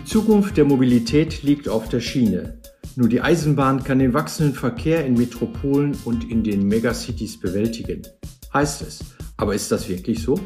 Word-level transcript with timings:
Die 0.00 0.04
Zukunft 0.04 0.56
der 0.56 0.64
Mobilität 0.64 1.42
liegt 1.42 1.68
auf 1.68 1.88
der 1.88 2.00
Schiene. 2.00 2.58
Nur 2.96 3.08
die 3.08 3.20
Eisenbahn 3.20 3.82
kann 3.82 3.98
den 3.98 4.14
wachsenden 4.14 4.54
Verkehr 4.54 5.04
in 5.04 5.14
Metropolen 5.14 5.96
und 6.04 6.30
in 6.30 6.44
den 6.44 6.68
Megacities 6.68 7.40
bewältigen. 7.40 8.02
Heißt 8.52 8.82
es. 8.82 9.04
Aber 9.36 9.54
ist 9.54 9.72
das 9.72 9.88
wirklich 9.88 10.22
so? 10.22 10.38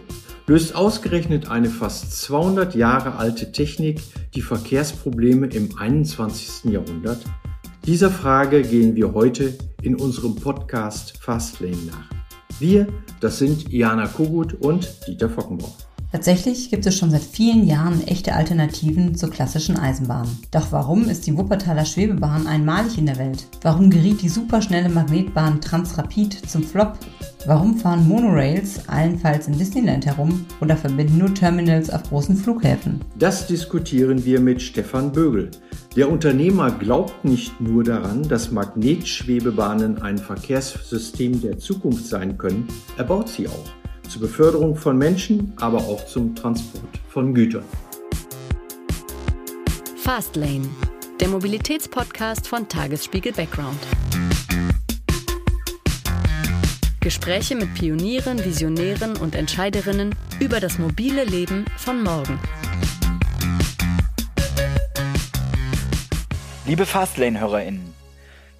Löst 0.47 0.75
ausgerechnet 0.75 1.51
eine 1.51 1.69
fast 1.69 2.21
200 2.23 2.75
Jahre 2.75 3.17
alte 3.17 3.53
Technik 3.53 4.01
die 4.35 4.41
Verkehrsprobleme 4.41 5.49
im 5.49 5.79
21. 5.79 6.73
Jahrhundert? 6.73 7.23
Dieser 7.85 8.11
Frage 8.11 8.63
gehen 8.63 8.97
wir 8.97 9.13
heute 9.13 9.59
in 9.83 9.95
unserem 9.95 10.37
Podcast 10.37 11.19
Fastlane 11.21 11.77
nach. 11.87 12.11
Wir, 12.59 12.87
das 13.21 13.39
sind 13.39 13.73
Iana 13.73 14.07
Kogut 14.07 14.55
und 14.55 15.07
Dieter 15.07 15.29
Fockenbauer. 15.29 15.88
Tatsächlich 16.11 16.71
gibt 16.71 16.87
es 16.87 16.97
schon 16.97 17.11
seit 17.11 17.23
vielen 17.23 17.67
Jahren 17.67 18.03
echte 18.07 18.33
Alternativen 18.33 19.15
zur 19.15 19.29
klassischen 19.29 19.77
Eisenbahn. 19.77 20.27
Doch 20.51 20.73
warum 20.73 21.07
ist 21.07 21.27
die 21.27 21.37
Wuppertaler 21.37 21.85
Schwebebahn 21.85 22.47
einmalig 22.47 22.97
in 22.97 23.05
der 23.05 23.19
Welt? 23.19 23.47
Warum 23.61 23.91
geriet 23.91 24.23
die 24.23 24.31
superschnelle 24.31 24.89
Magnetbahn 24.89 25.61
Transrapid 25.61 26.33
zum 26.49 26.65
Flop? 26.65 26.99
Warum 27.45 27.77
fahren 27.77 28.09
Monorails 28.09 28.89
allenfalls 28.89 29.49
in 29.49 29.59
Disneyland 29.59 30.07
herum 30.07 30.47
oder 30.63 30.79
verbinden 30.79 31.19
nur 31.19 31.35
Terminals 31.35 31.91
auf 31.91 32.05
großen 32.05 32.37
Flughäfen? 32.37 33.05
Das 33.19 33.47
diskutieren 33.47 34.25
wir 34.25 34.41
mit 34.41 34.63
Stefan 34.63 35.13
Bögel. 35.13 35.51
Der 35.95 36.11
Unternehmer 36.11 36.71
glaubt 36.71 37.23
nicht 37.23 37.61
nur 37.61 37.85
daran, 37.85 38.23
dass 38.23 38.51
Magnetschwebebahnen 38.51 40.01
ein 40.01 40.17
Verkehrssystem 40.17 41.39
der 41.43 41.59
Zukunft 41.59 42.07
sein 42.07 42.39
können, 42.39 42.67
er 42.97 43.05
baut 43.05 43.29
sie 43.29 43.47
auch 43.47 43.79
zur 44.09 44.23
Beförderung 44.23 44.77
von 44.77 44.97
Menschen, 44.97 45.53
aber 45.57 45.79
auch 45.79 46.05
zum 46.07 46.35
Transport 46.35 46.99
von 47.09 47.35
Gütern. 47.35 47.65
Fastlane, 49.97 50.69
der 51.21 51.29
Mobilitätspodcast 51.29 52.49
von 52.49 52.69
Tagesspiegel 52.69 53.33
Background. 53.33 53.79
Gespräche 57.01 57.55
mit 57.55 57.73
Pionieren, 57.75 58.45
Visionären 58.45 59.17
und 59.17 59.35
Entscheiderinnen 59.35 60.15
über 60.41 60.61
das 60.61 60.79
mobile 60.79 61.25
Leben 61.25 61.65
von 61.77 62.03
morgen. 62.03 62.39
Liebe 66.67 66.85
Fastlane-HörerInnen, 66.85 67.81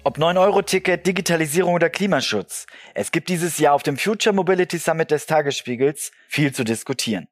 ob 0.09 0.17
9-Euro-Ticket, 0.17 1.05
Digitalisierung 1.05 1.75
oder 1.75 1.91
Klimaschutz. 1.91 2.65
Es 2.95 3.11
gibt 3.11 3.29
dieses 3.29 3.59
Jahr 3.59 3.75
auf 3.75 3.83
dem 3.83 3.95
Future 3.95 4.33
Mobility 4.33 4.79
Summit 4.79 5.11
des 5.11 5.27
Tagesspiegels 5.27 6.11
viel 6.27 6.51
zu 6.51 6.63
diskutieren. 6.63 7.27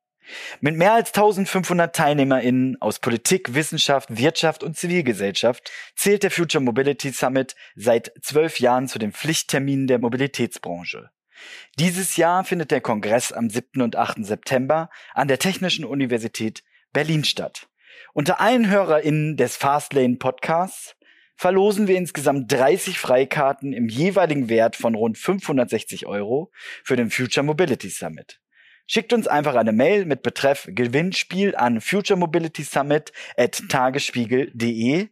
Mit 0.61 0.75
mehr 0.75 0.93
als 0.93 1.07
1500 1.07 1.95
TeilnehmerInnen 1.95 2.79
aus 2.79 2.99
Politik, 2.99 3.55
Wissenschaft, 3.55 4.15
Wirtschaft 4.15 4.61
und 4.61 4.77
Zivilgesellschaft 4.77 5.71
zählt 5.95 6.21
der 6.21 6.29
Future 6.29 6.63
Mobility 6.63 7.09
Summit 7.09 7.55
seit 7.75 8.11
zwölf 8.21 8.59
Jahren 8.59 8.87
zu 8.87 8.99
den 8.99 9.11
Pflichtterminen 9.11 9.87
der 9.87 9.97
Mobilitätsbranche. 9.97 11.09
Dieses 11.79 12.15
Jahr 12.15 12.43
findet 12.43 12.69
der 12.69 12.81
Kongress 12.81 13.31
am 13.31 13.49
7. 13.49 13.81
und 13.81 13.95
8. 13.95 14.23
September 14.23 14.91
an 15.15 15.27
der 15.27 15.39
Technischen 15.39 15.83
Universität 15.83 16.61
Berlin 16.93 17.23
statt. 17.23 17.67
Unter 18.13 18.39
allen 18.39 18.69
HörerInnen 18.69 19.35
des 19.35 19.57
Fastlane 19.57 20.17
Podcasts 20.17 20.96
verlosen 21.37 21.87
wir 21.87 21.97
insgesamt 21.97 22.51
30 22.51 22.99
Freikarten 22.99 23.71
im 23.71 23.87
jeweiligen 23.87 24.49
Wert 24.49 24.75
von 24.75 24.95
rund 24.95 25.17
560 25.17 26.07
Euro 26.07 26.51
für 26.83 26.95
den 26.95 27.11
Future 27.11 27.45
Mobility 27.45 27.89
Summit. 27.89 28.41
Schickt 28.87 29.13
uns 29.13 29.27
einfach 29.27 29.55
eine 29.55 29.73
Mail 29.73 30.05
mit 30.05 30.23
Betreff 30.23 30.67
Gewinnspiel 30.71 31.55
an 31.55 31.81
Future 31.81 32.17
Mobility 32.17 32.63
Summit 32.63 33.11
at 33.37 33.61
tagesspiegel.de. 33.69 35.09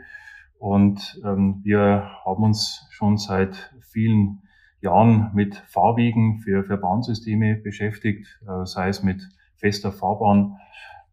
Und 0.59 1.21
ähm, 1.25 1.61
wir 1.63 2.09
haben 2.25 2.43
uns 2.43 2.87
schon 2.91 3.17
seit 3.17 3.73
vielen 3.81 4.41
Jahren 4.81 5.31
mit 5.33 5.55
Fahrwegen 5.55 6.39
für, 6.39 6.63
für 6.63 6.77
Bahnsysteme 6.77 7.55
beschäftigt, 7.55 8.39
äh, 8.47 8.65
sei 8.65 8.89
es 8.89 9.03
mit 9.03 9.27
fester 9.55 9.91
Fahrbahn 9.91 10.57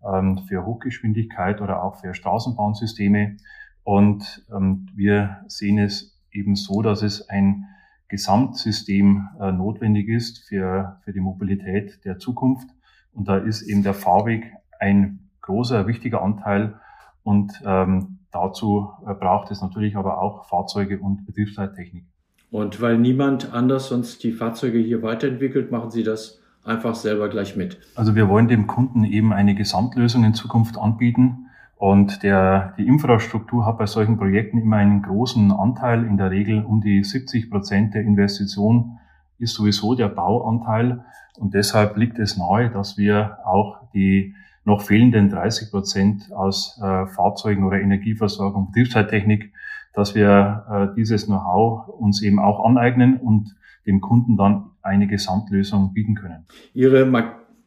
ähm, 0.04 0.38
für 0.48 0.66
Hochgeschwindigkeit 0.66 1.60
oder 1.60 1.82
auch 1.82 1.96
für 1.96 2.14
Straßenbahnsysteme. 2.14 3.36
Und 3.84 4.44
ähm, 4.54 4.87
wir 4.94 5.44
sehen 5.48 5.78
es 5.78 6.19
eben 6.31 6.56
so, 6.56 6.82
dass 6.82 7.03
es 7.03 7.28
ein 7.28 7.66
Gesamtsystem 8.09 9.28
äh, 9.41 9.53
notwendig 9.53 10.09
ist 10.09 10.47
für, 10.47 11.00
für 11.04 11.12
die 11.12 11.20
Mobilität 11.20 12.04
der 12.04 12.19
Zukunft. 12.19 12.69
Und 13.12 13.28
da 13.28 13.38
ist 13.38 13.62
eben 13.62 13.82
der 13.82 13.94
Fahrweg 13.94 14.53
ein 14.78 15.31
großer, 15.41 15.87
wichtiger 15.87 16.22
Anteil. 16.22 16.75
Und 17.22 17.62
ähm, 17.65 18.19
dazu 18.31 18.91
äh, 19.06 19.15
braucht 19.15 19.50
es 19.50 19.62
natürlich 19.62 19.97
aber 19.97 20.20
auch 20.20 20.47
Fahrzeuge 20.49 20.99
und 20.99 21.26
Betriebsleittechnik. 21.26 22.04
Und 22.50 22.81
weil 22.82 22.99
niemand 22.99 23.52
anders 23.52 23.88
sonst 23.88 24.23
die 24.25 24.32
Fahrzeuge 24.32 24.79
hier 24.79 25.02
weiterentwickelt, 25.02 25.70
machen 25.70 25.90
Sie 25.90 26.02
das 26.02 26.40
einfach 26.64 26.94
selber 26.94 27.29
gleich 27.29 27.56
mit. 27.56 27.79
Also 27.94 28.14
wir 28.14 28.29
wollen 28.29 28.46
dem 28.46 28.67
Kunden 28.67 29.05
eben 29.05 29.32
eine 29.32 29.55
Gesamtlösung 29.55 30.23
in 30.25 30.34
Zukunft 30.34 30.79
anbieten 30.79 31.46
und 31.82 32.23
der, 32.23 32.75
die 32.79 32.87
Infrastruktur 32.87 33.67
hat 33.67 33.76
bei 33.76 33.87
solchen 33.87 34.17
Projekten 34.17 34.58
immer 34.58 34.76
einen 34.76 35.02
großen 35.02 35.50
Anteil. 35.50 36.05
In 36.05 36.17
der 36.17 36.31
Regel 36.31 36.64
um 36.64 36.81
die 36.81 37.02
70 37.02 37.50
Prozent 37.50 37.94
der 37.94 38.02
Investition 38.02 39.00
ist 39.38 39.55
sowieso 39.55 39.96
der 39.96 40.06
Bauanteil. 40.06 41.05
Und 41.40 41.55
deshalb 41.55 41.96
liegt 41.96 42.20
es 42.20 42.37
nahe, 42.37 42.70
dass 42.70 42.99
wir 42.99 43.38
auch 43.44 43.81
die 43.94 44.37
noch 44.64 44.82
fehlenden 44.82 45.29
30 45.29 45.73
Prozent 45.73 46.32
aus 46.32 46.81
äh, 46.81 47.06
Fahrzeugen 47.08 47.64
oder 47.64 47.81
Energieversorgung, 47.81 48.69
Betriebszeittechnik, 48.69 49.52
dass 49.93 50.14
wir 50.14 50.64
äh, 50.70 50.94
dieses 50.94 51.26
Know-how 51.26 51.88
uns 51.88 52.23
eben 52.23 52.38
auch 52.38 52.64
aneignen 52.64 53.17
und 53.17 53.56
dem 53.87 54.00
Kunden 54.00 54.37
dann 54.37 54.67
eine 54.82 55.08
Gesamtlösung 55.08 55.93
bieten 55.93 56.14
können. 56.14 56.46
Ihre 56.75 57.06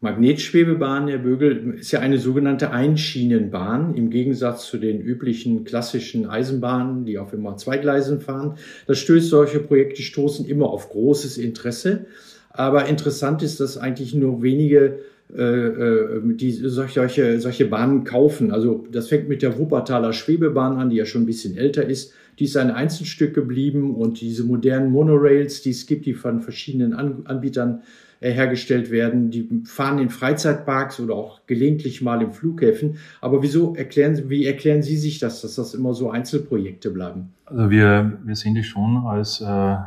Magnetschwebebahn, 0.05 1.07
Herr 1.07 1.17
Bögel, 1.17 1.77
ist 1.79 1.91
ja 1.91 1.99
eine 1.99 2.19
sogenannte 2.19 2.69
Einschienenbahn 2.69 3.95
im 3.95 4.11
Gegensatz 4.11 4.67
zu 4.67 4.77
den 4.77 5.01
üblichen 5.01 5.63
klassischen 5.63 6.27
Eisenbahnen, 6.27 7.05
die 7.05 7.17
auf 7.17 7.33
immer 7.33 7.57
zwei 7.57 7.79
Gleisen 7.79 8.21
fahren. 8.21 8.53
Das 8.85 8.99
stößt 8.99 9.27
solche 9.27 9.59
Projekte 9.59 10.03
stoßen 10.03 10.45
immer 10.45 10.69
auf 10.69 10.89
großes 10.89 11.39
Interesse. 11.39 12.05
Aber 12.51 12.85
interessant 12.85 13.41
ist, 13.41 13.59
dass 13.59 13.79
eigentlich 13.79 14.13
nur 14.13 14.43
wenige 14.43 14.99
äh, 15.35 15.41
äh 15.41 16.21
die 16.23 16.51
solche, 16.51 17.39
solche 17.41 17.65
Bahnen 17.65 18.03
kaufen. 18.03 18.51
Also 18.51 18.85
das 18.91 19.07
fängt 19.07 19.27
mit 19.27 19.41
der 19.41 19.57
Wuppertaler 19.57 20.13
Schwebebahn 20.13 20.77
an, 20.77 20.91
die 20.91 20.97
ja 20.97 21.05
schon 21.05 21.23
ein 21.23 21.25
bisschen 21.25 21.57
älter 21.57 21.83
ist. 21.83 22.13
Die 22.37 22.43
ist 22.43 22.57
ein 22.57 22.69
Einzelstück 22.69 23.33
geblieben 23.33 23.95
und 23.95 24.21
diese 24.21 24.43
modernen 24.43 24.91
Monorails, 24.91 25.63
die 25.63 25.71
es 25.71 25.87
gibt, 25.87 26.05
die 26.05 26.13
von 26.13 26.41
verschiedenen 26.41 26.93
Anbietern 26.93 27.81
hergestellt 28.19 28.91
werden. 28.91 29.29
Die 29.31 29.63
fahren 29.65 29.99
in 29.99 30.09
Freizeitparks 30.09 30.99
oder 30.99 31.15
auch 31.15 31.45
gelegentlich 31.47 32.01
mal 32.01 32.21
in 32.21 32.31
Flughäfen. 32.31 32.97
Aber 33.21 33.41
wieso 33.41 33.75
erklären, 33.75 34.29
wie 34.29 34.45
erklären 34.45 34.83
Sie 34.83 34.97
sich 34.97 35.19
das, 35.19 35.41
dass 35.41 35.55
das 35.55 35.73
immer 35.73 35.93
so 35.93 36.09
Einzelprojekte 36.09 36.91
bleiben? 36.91 37.33
Also 37.45 37.69
wir, 37.69 38.19
wir 38.23 38.35
sehen 38.35 38.55
das 38.55 38.65
schon 38.65 39.05
als 39.05 39.41
äh, 39.41 39.45
äh, 39.45 39.77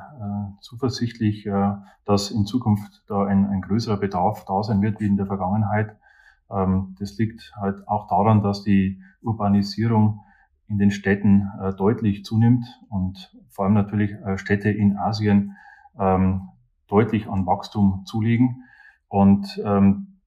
zuversichtlich, 0.61 1.47
äh, 1.47 1.73
dass 2.05 2.31
in 2.31 2.47
Zukunft 2.47 3.03
da 3.09 3.25
ein, 3.25 3.47
ein 3.47 3.63
größerer 3.63 3.99
Bedarf 3.99 4.45
da 4.47 4.63
sein 4.63 4.83
wird 4.83 5.01
wie 5.01 5.07
in 5.07 5.17
der 5.17 5.27
Vergangenheit. 5.27 5.97
Ähm, 6.51 6.97
das 6.99 7.19
liegt 7.19 7.53
halt 7.61 7.87
auch 7.89 8.09
daran, 8.09 8.43
dass 8.43 8.63
die 8.63 9.01
Urbanisierung 9.23 10.21
in 10.69 10.79
den 10.79 10.91
Städten 10.91 11.51
äh, 11.61 11.73
deutlich 11.73 12.25
zunimmt 12.25 12.65
und 12.91 13.35
vor 13.49 13.65
allem 13.65 13.75
natürlich 13.75 14.13
äh, 14.13 14.39
Städte 14.39 14.71
in 14.71 14.97
Asien 14.97 15.57
ähm, 15.99 16.43
deutlich 16.89 17.29
an 17.29 17.47
Wachstum 17.47 18.03
zulegen. 18.05 18.65
Und 19.09 19.61
ähm, 19.65 20.19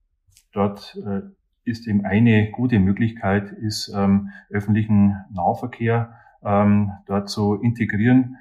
dort 0.54 0.98
äh, 1.06 1.22
ist 1.64 1.88
eben 1.88 2.06
eine 2.06 2.52
gute 2.52 2.80
Möglichkeit, 2.80 3.52
ist 3.52 3.92
ähm, 3.96 4.30
öffentlichen 4.50 5.16
Nahverkehr 5.32 6.14
ähm, 6.44 6.92
dort 7.06 7.30
zu 7.30 7.56
integrieren. 7.56 8.38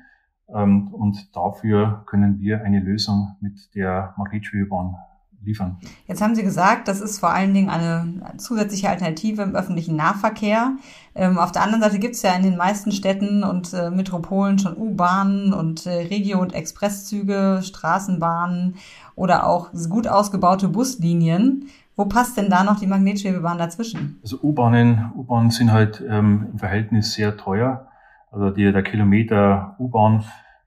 Ähm, 0.49 0.89
und 0.89 1.35
dafür 1.37 2.05
können 2.07 2.41
wir 2.41 2.63
eine 2.63 2.81
Lösung 2.81 3.37
mit 3.41 3.75
der 3.75 4.15
Magnetschwebebahn 4.17 4.97
liefern. 5.43 5.79
Jetzt 6.07 6.21
haben 6.21 6.35
Sie 6.35 6.43
gesagt, 6.43 6.89
das 6.89 7.01
ist 7.01 7.19
vor 7.19 7.31
allen 7.31 7.55
Dingen 7.55 7.71
eine 7.71 8.37
zusätzliche 8.37 8.89
Alternative 8.89 9.43
im 9.43 9.55
öffentlichen 9.55 9.97
Nahverkehr. 9.97 10.77
Ähm, 11.15 11.39
auf 11.39 11.53
der 11.53 11.63
anderen 11.63 11.83
Seite 11.83 11.99
gibt 11.99 12.15
es 12.15 12.23
ja 12.23 12.33
in 12.35 12.43
den 12.43 12.57
meisten 12.57 12.93
Städten 12.93 13.43
und 13.43 13.73
äh, 13.73 13.91
Metropolen 13.91 14.59
schon 14.59 14.77
U-Bahnen 14.77 15.53
und 15.53 15.87
äh, 15.87 16.07
Regio- 16.09 16.41
und 16.41 16.55
Expresszüge, 16.55 17.61
Straßenbahnen 17.63 18.77
oder 19.15 19.47
auch 19.47 19.71
gut 19.89 20.07
ausgebaute 20.07 20.69
Buslinien. 20.69 21.69
Wo 21.97 22.07
passt 22.07 22.37
denn 22.37 22.49
da 22.49 22.65
noch 22.65 22.79
die 22.79 22.87
Magnetschwebebahn 22.87 23.59
dazwischen? 23.59 24.19
Also 24.23 24.39
U-Bahnen, 24.43 25.13
U-Bahnen 25.15 25.51
sind 25.51 25.73
halt 25.73 26.03
ähm, 26.09 26.49
im 26.53 26.59
Verhältnis 26.59 27.13
sehr 27.13 27.37
teuer. 27.37 27.89
Also 28.31 28.51
die, 28.51 28.71
der 28.73 28.83
Kilometer 28.83 29.75
U-Bahn 29.79 30.25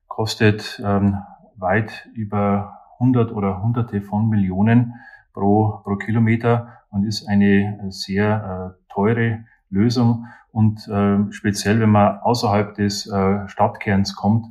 kostet 0.08 0.82
ähm, 0.86 1.18
weit 1.56 2.10
über 2.14 2.83
100 3.04 3.34
oder 3.34 3.62
Hunderte 3.62 4.02
von 4.02 4.30
Millionen 4.30 4.96
pro, 5.34 5.82
pro 5.84 5.98
Kilometer 5.98 6.80
und 6.90 7.04
ist 7.06 7.28
eine 7.28 7.86
sehr 7.90 8.76
äh, 8.80 8.94
teure 8.94 9.44
Lösung. 9.70 10.28
Und 10.52 10.88
äh, 10.88 11.32
speziell, 11.32 11.80
wenn 11.80 11.90
man 11.90 12.20
außerhalb 12.20 12.76
des 12.76 13.08
äh, 13.08 13.48
Stadtkerns 13.48 14.16
kommt, 14.16 14.48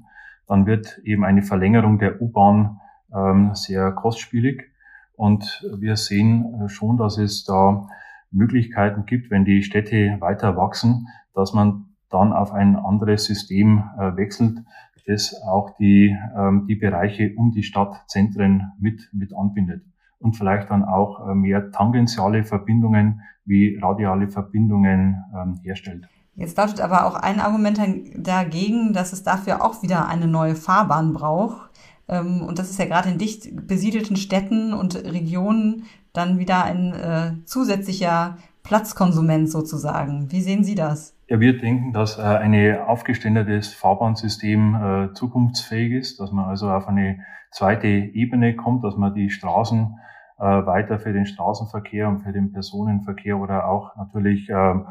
dann 0.47 0.67
wird 0.67 0.99
eben 1.05 1.25
eine 1.25 1.43
Verlängerung 1.43 1.99
der 1.99 2.21
U-Bahn 2.21 2.81
ähm, 3.15 3.55
sehr 3.55 3.93
kostspielig. 3.93 4.71
Und 5.15 5.65
wir 5.77 5.97
sehen 5.97 6.63
äh, 6.63 6.69
schon, 6.69 6.97
dass 6.97 7.19
es 7.19 7.45
da 7.45 7.87
Möglichkeiten 8.31 9.07
gibt, 9.07 9.31
wenn 9.31 9.45
die 9.45 9.63
Städte 9.63 10.17
weiter 10.21 10.57
wachsen, 10.57 11.09
dass 11.35 11.53
man 11.53 11.87
dann 12.11 12.33
auf 12.33 12.53
ein 12.53 12.77
anderes 12.77 13.25
System 13.25 13.85
äh, 13.99 14.17
wechselt, 14.17 14.59
das 15.07 15.41
auch 15.43 15.77
die, 15.77 16.17
ähm, 16.37 16.67
die 16.69 16.77
Bereiche 16.77 17.33
um 17.37 17.53
die 17.53 17.63
Stadtzentren 17.63 18.73
mit, 18.79 19.09
mit 19.13 19.35
anbindet 19.35 19.83
und 20.19 20.37
vielleicht 20.37 20.71
dann 20.71 20.85
auch 20.85 21.29
äh, 21.29 21.35
mehr 21.35 21.71
tangentiale 21.71 22.45
Verbindungen 22.45 23.23
wie 23.45 23.79
radiale 23.81 24.29
Verbindungen 24.29 25.25
ähm, 25.35 25.59
herstellt. 25.63 26.09
Jetzt 26.35 26.57
lautet 26.57 26.81
aber 26.81 27.07
auch 27.07 27.15
ein 27.15 27.41
Argument 27.41 27.79
dagegen, 28.17 28.93
dass 28.93 29.13
es 29.13 29.23
dafür 29.23 29.63
auch 29.65 29.83
wieder 29.83 30.09
eine 30.09 30.27
neue 30.27 30.55
Fahrbahn 30.55 31.13
braucht. 31.13 31.71
Ähm, 32.09 32.43
und 32.43 32.59
das 32.59 32.71
ist 32.71 32.79
ja 32.79 32.87
gerade 32.87 33.11
in 33.11 33.19
dicht 33.19 33.67
besiedelten 33.67 34.17
Städten 34.17 34.73
und 34.73 34.95
Regionen 34.95 35.85
dann 36.13 36.39
wieder 36.39 36.65
ein 36.65 36.95
äh, 36.95 37.33
zusätzlicher 37.45 38.37
Platzkonsument 38.63 39.51
sozusagen. 39.51 40.31
Wie 40.31 40.41
sehen 40.41 40.65
Sie 40.65 40.75
das? 40.75 41.15
Ja, 41.33 41.41
wir 41.41 41.57
denken, 41.57 41.95
dass 41.95 42.19
äh, 42.19 42.21
ein 42.21 42.79
aufgeständertes 42.79 43.73
Fahrbahnsystem 43.73 44.75
äh, 44.75 45.15
zukunftsfähig 45.15 45.93
ist, 45.95 46.21
dass 46.21 46.31
man 46.31 46.45
also 46.45 46.71
auf 46.71 46.87
eine 46.89 47.21
zweite 47.51 47.87
Ebene 47.87 48.55
kommt, 48.55 48.85
dass 48.85 48.99
man 48.99 49.15
die 49.15 49.31
Straßen 49.31 49.99
äh, 50.39 50.43
weiter 50.43 50.99
für 50.99 51.15
den 51.15 51.25
Straßenverkehr 51.25 52.07
und 52.07 52.21
für 52.21 52.33
den 52.33 52.53
Personenverkehr 52.53 53.39
oder 53.39 53.67
auch 53.67 53.97
natürlich 53.97 54.51
ähm, 54.51 54.89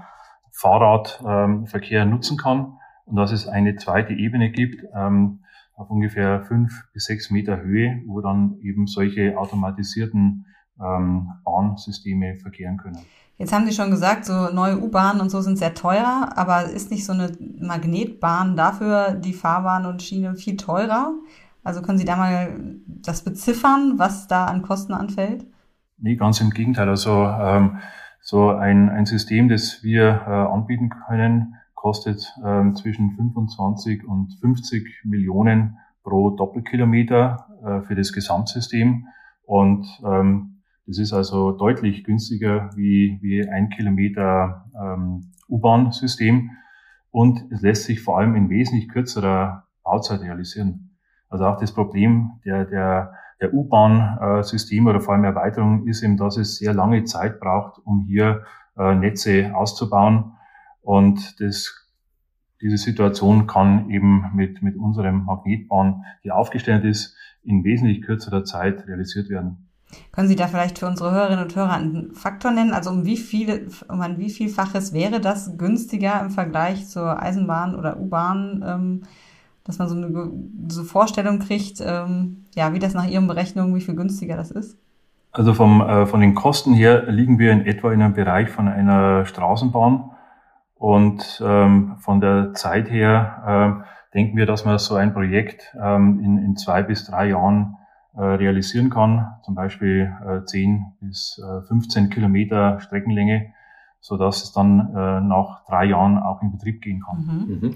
Fahrradverkehr 0.51 2.01
ähm, 2.01 2.09
nutzen 2.09 2.37
kann 2.39 2.79
und 3.05 3.17
dass 3.17 3.31
es 3.31 3.47
eine 3.47 3.75
zweite 3.75 4.13
Ebene 4.13 4.49
gibt 4.49 4.83
ähm, 4.95 5.43
auf 5.75 5.91
ungefähr 5.91 6.41
fünf 6.41 6.91
bis 6.91 7.05
sechs 7.05 7.29
Meter 7.29 7.61
Höhe, 7.61 8.01
wo 8.07 8.19
dann 8.19 8.57
eben 8.63 8.87
solche 8.87 9.37
automatisierten 9.37 10.47
Bahnsysteme 11.43 12.37
verkehren 12.37 12.77
können. 12.77 12.97
Jetzt 13.41 13.53
haben 13.53 13.65
Sie 13.65 13.73
schon 13.73 13.89
gesagt, 13.89 14.25
so 14.25 14.51
neue 14.53 14.79
U-Bahnen 14.79 15.19
und 15.19 15.31
so 15.31 15.41
sind 15.41 15.57
sehr 15.57 15.73
teuer, 15.73 16.29
aber 16.35 16.65
ist 16.65 16.91
nicht 16.91 17.03
so 17.03 17.13
eine 17.13 17.31
Magnetbahn 17.59 18.55
dafür 18.55 19.15
die 19.15 19.33
Fahrbahn 19.33 19.87
und 19.87 20.03
Schiene 20.03 20.35
viel 20.35 20.57
teurer? 20.57 21.15
Also 21.63 21.81
können 21.81 21.97
Sie 21.97 22.05
da 22.05 22.17
mal 22.17 22.53
das 22.85 23.23
beziffern, 23.23 23.93
was 23.97 24.27
da 24.27 24.45
an 24.45 24.61
Kosten 24.61 24.93
anfällt? 24.93 25.47
Nee, 25.97 26.17
ganz 26.17 26.39
im 26.39 26.51
Gegenteil. 26.51 26.87
Also 26.87 27.25
ähm, 27.25 27.79
so 28.21 28.49
ein, 28.49 28.89
ein 28.89 29.07
System, 29.07 29.49
das 29.49 29.81
wir 29.81 30.21
äh, 30.27 30.29
anbieten 30.29 30.91
können, 31.07 31.55
kostet 31.73 32.23
ähm, 32.45 32.75
zwischen 32.75 33.15
25 33.15 34.07
und 34.07 34.37
50 34.39 35.03
Millionen 35.05 35.79
pro 36.03 36.29
Doppelkilometer 36.29 37.47
äh, 37.65 37.81
für 37.87 37.95
das 37.95 38.13
Gesamtsystem. 38.13 39.07
Und 39.47 39.87
ähm, 40.05 40.50
das 40.91 40.97
ist 40.97 41.13
also 41.13 41.53
deutlich 41.53 42.03
günstiger 42.03 42.69
wie, 42.75 43.17
wie 43.21 43.47
ein 43.47 43.69
Kilometer 43.69 44.65
ähm, 44.77 45.31
U-Bahn-System 45.47 46.51
und 47.11 47.49
es 47.49 47.61
lässt 47.61 47.85
sich 47.85 48.01
vor 48.01 48.19
allem 48.19 48.35
in 48.35 48.49
wesentlich 48.49 48.89
kürzerer 48.89 49.67
Bauzeit 49.83 50.19
realisieren. 50.19 50.97
Also 51.29 51.45
auch 51.45 51.57
das 51.57 51.73
Problem 51.73 52.31
der, 52.43 52.65
der, 52.65 53.13
der 53.39 53.53
U-Bahn-Systeme 53.53 54.89
oder 54.89 54.99
vor 54.99 55.13
allem 55.13 55.23
Erweiterung 55.23 55.87
ist 55.87 56.03
eben, 56.03 56.17
dass 56.17 56.35
es 56.35 56.57
sehr 56.57 56.73
lange 56.73 57.05
Zeit 57.05 57.39
braucht, 57.39 57.79
um 57.85 58.01
hier 58.01 58.43
äh, 58.77 58.93
Netze 58.93 59.55
auszubauen. 59.55 60.33
Und 60.81 61.39
das, 61.39 61.87
diese 62.59 62.75
Situation 62.75 63.47
kann 63.47 63.89
eben 63.89 64.25
mit, 64.35 64.61
mit 64.61 64.75
unserem 64.75 65.23
Magnetbahn, 65.23 66.03
die 66.25 66.31
aufgestellt 66.31 66.83
ist, 66.83 67.15
in 67.43 67.63
wesentlich 67.63 68.01
kürzerer 68.01 68.43
Zeit 68.43 68.89
realisiert 68.89 69.29
werden. 69.29 69.70
Können 70.11 70.27
Sie 70.27 70.35
da 70.35 70.47
vielleicht 70.47 70.79
für 70.79 70.87
unsere 70.87 71.11
Hörerinnen 71.11 71.43
und 71.43 71.55
Hörer 71.55 71.73
einen 71.73 72.13
Faktor 72.13 72.51
nennen? 72.51 72.73
Also 72.73 72.89
um 72.89 73.05
wie 73.05 73.17
viele, 73.17 73.67
um 73.87 74.01
ein 74.01 74.17
wie 74.17 74.29
vielfaches 74.29 74.93
wäre 74.93 75.19
das 75.19 75.57
günstiger 75.57 76.21
im 76.21 76.29
Vergleich 76.29 76.87
zur 76.87 77.21
Eisenbahn 77.21 77.75
oder 77.75 77.99
U-Bahn, 77.99 78.63
ähm, 78.67 79.01
dass 79.63 79.79
man 79.79 79.87
so 79.87 79.95
eine 79.95 80.31
so 80.69 80.83
Vorstellung 80.83 81.39
kriegt, 81.39 81.81
ähm, 81.85 82.45
ja, 82.55 82.73
wie 82.73 82.79
das 82.79 82.93
nach 82.93 83.07
Ihren 83.07 83.27
Berechnungen, 83.27 83.75
wie 83.75 83.81
viel 83.81 83.95
günstiger 83.95 84.35
das 84.35 84.51
ist? 84.51 84.77
Also 85.31 85.53
vom, 85.53 85.81
äh, 85.81 86.05
von 86.05 86.19
den 86.19 86.35
Kosten 86.35 86.73
her 86.73 87.03
liegen 87.09 87.39
wir 87.39 87.51
in 87.51 87.65
etwa 87.65 87.91
in 87.93 88.01
einem 88.01 88.13
Bereich 88.13 88.49
von 88.49 88.67
einer 88.67 89.25
Straßenbahn 89.25 90.11
und 90.75 91.41
ähm, 91.45 91.95
von 91.99 92.19
der 92.19 92.53
Zeit 92.53 92.89
her 92.89 93.83
äh, 93.83 94.13
denken 94.13 94.35
wir, 94.35 94.45
dass 94.45 94.65
man 94.65 94.77
so 94.77 94.95
ein 94.95 95.13
Projekt 95.13 95.75
ähm, 95.81 96.19
in, 96.21 96.37
in 96.37 96.57
zwei 96.57 96.83
bis 96.83 97.05
drei 97.05 97.29
Jahren 97.29 97.77
realisieren 98.19 98.89
kann, 98.89 99.27
zum 99.43 99.55
Beispiel 99.55 100.11
äh, 100.25 100.45
10 100.45 100.85
bis 100.99 101.41
äh, 101.41 101.61
15 101.67 102.09
Kilometer 102.09 102.79
Streckenlänge, 102.81 103.53
so 103.99 104.17
dass 104.17 104.43
es 104.43 104.51
dann 104.51 104.89
äh, 104.89 105.21
nach 105.21 105.65
drei 105.65 105.85
Jahren 105.85 106.17
auch 106.17 106.41
in 106.41 106.51
Betrieb 106.51 106.81
gehen 106.81 107.01
kann. 107.01 107.47
Mhm. 107.47 107.67
Mhm. 107.69 107.75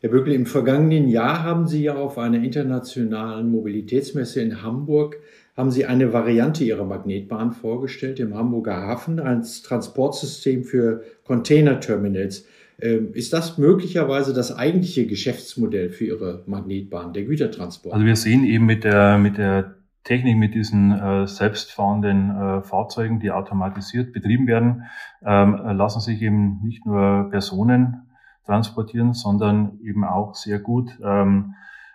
Herr 0.00 0.10
Böckel, 0.10 0.32
im 0.32 0.46
vergangenen 0.46 1.08
Jahr 1.08 1.42
haben 1.42 1.66
Sie 1.66 1.82
ja 1.82 1.96
auf 1.96 2.18
einer 2.18 2.38
internationalen 2.38 3.50
Mobilitätsmesse 3.50 4.40
in 4.40 4.62
Hamburg 4.62 5.16
haben 5.58 5.72
Sie 5.72 5.84
eine 5.86 6.12
Variante 6.12 6.62
Ihrer 6.62 6.84
Magnetbahn 6.84 7.50
vorgestellt 7.50 8.20
im 8.20 8.36
Hamburger 8.36 8.76
Hafen 8.76 9.18
als 9.18 9.62
Transportsystem 9.62 10.62
für 10.62 11.02
Containerterminals. 11.24 12.46
Ähm, 12.80 13.12
ist 13.12 13.32
das 13.32 13.58
möglicherweise 13.58 14.32
das 14.32 14.54
eigentliche 14.54 15.06
Geschäftsmodell 15.06 15.90
für 15.90 16.04
Ihre 16.04 16.44
Magnetbahn, 16.46 17.12
der 17.12 17.24
Gütertransport? 17.24 17.92
Also 17.92 18.06
wir 18.06 18.16
sehen 18.16 18.44
eben 18.44 18.66
mit 18.66 18.84
der, 18.84 19.18
mit 19.18 19.36
der 19.36 19.74
Technik 20.04 20.38
mit 20.38 20.54
diesen 20.54 20.92
äh, 20.92 21.26
selbstfahrenden 21.26 22.30
äh, 22.30 22.62
Fahrzeugen, 22.62 23.20
die 23.20 23.30
automatisiert 23.30 24.12
betrieben 24.12 24.46
werden, 24.46 24.84
ähm, 25.24 25.54
lassen 25.76 26.00
sich 26.00 26.22
eben 26.22 26.60
nicht 26.62 26.86
nur 26.86 27.28
Personen 27.30 28.08
transportieren, 28.46 29.12
sondern 29.12 29.78
eben 29.82 30.04
auch 30.04 30.34
sehr 30.34 30.60
gut 30.60 30.98
ähm, 31.04 31.54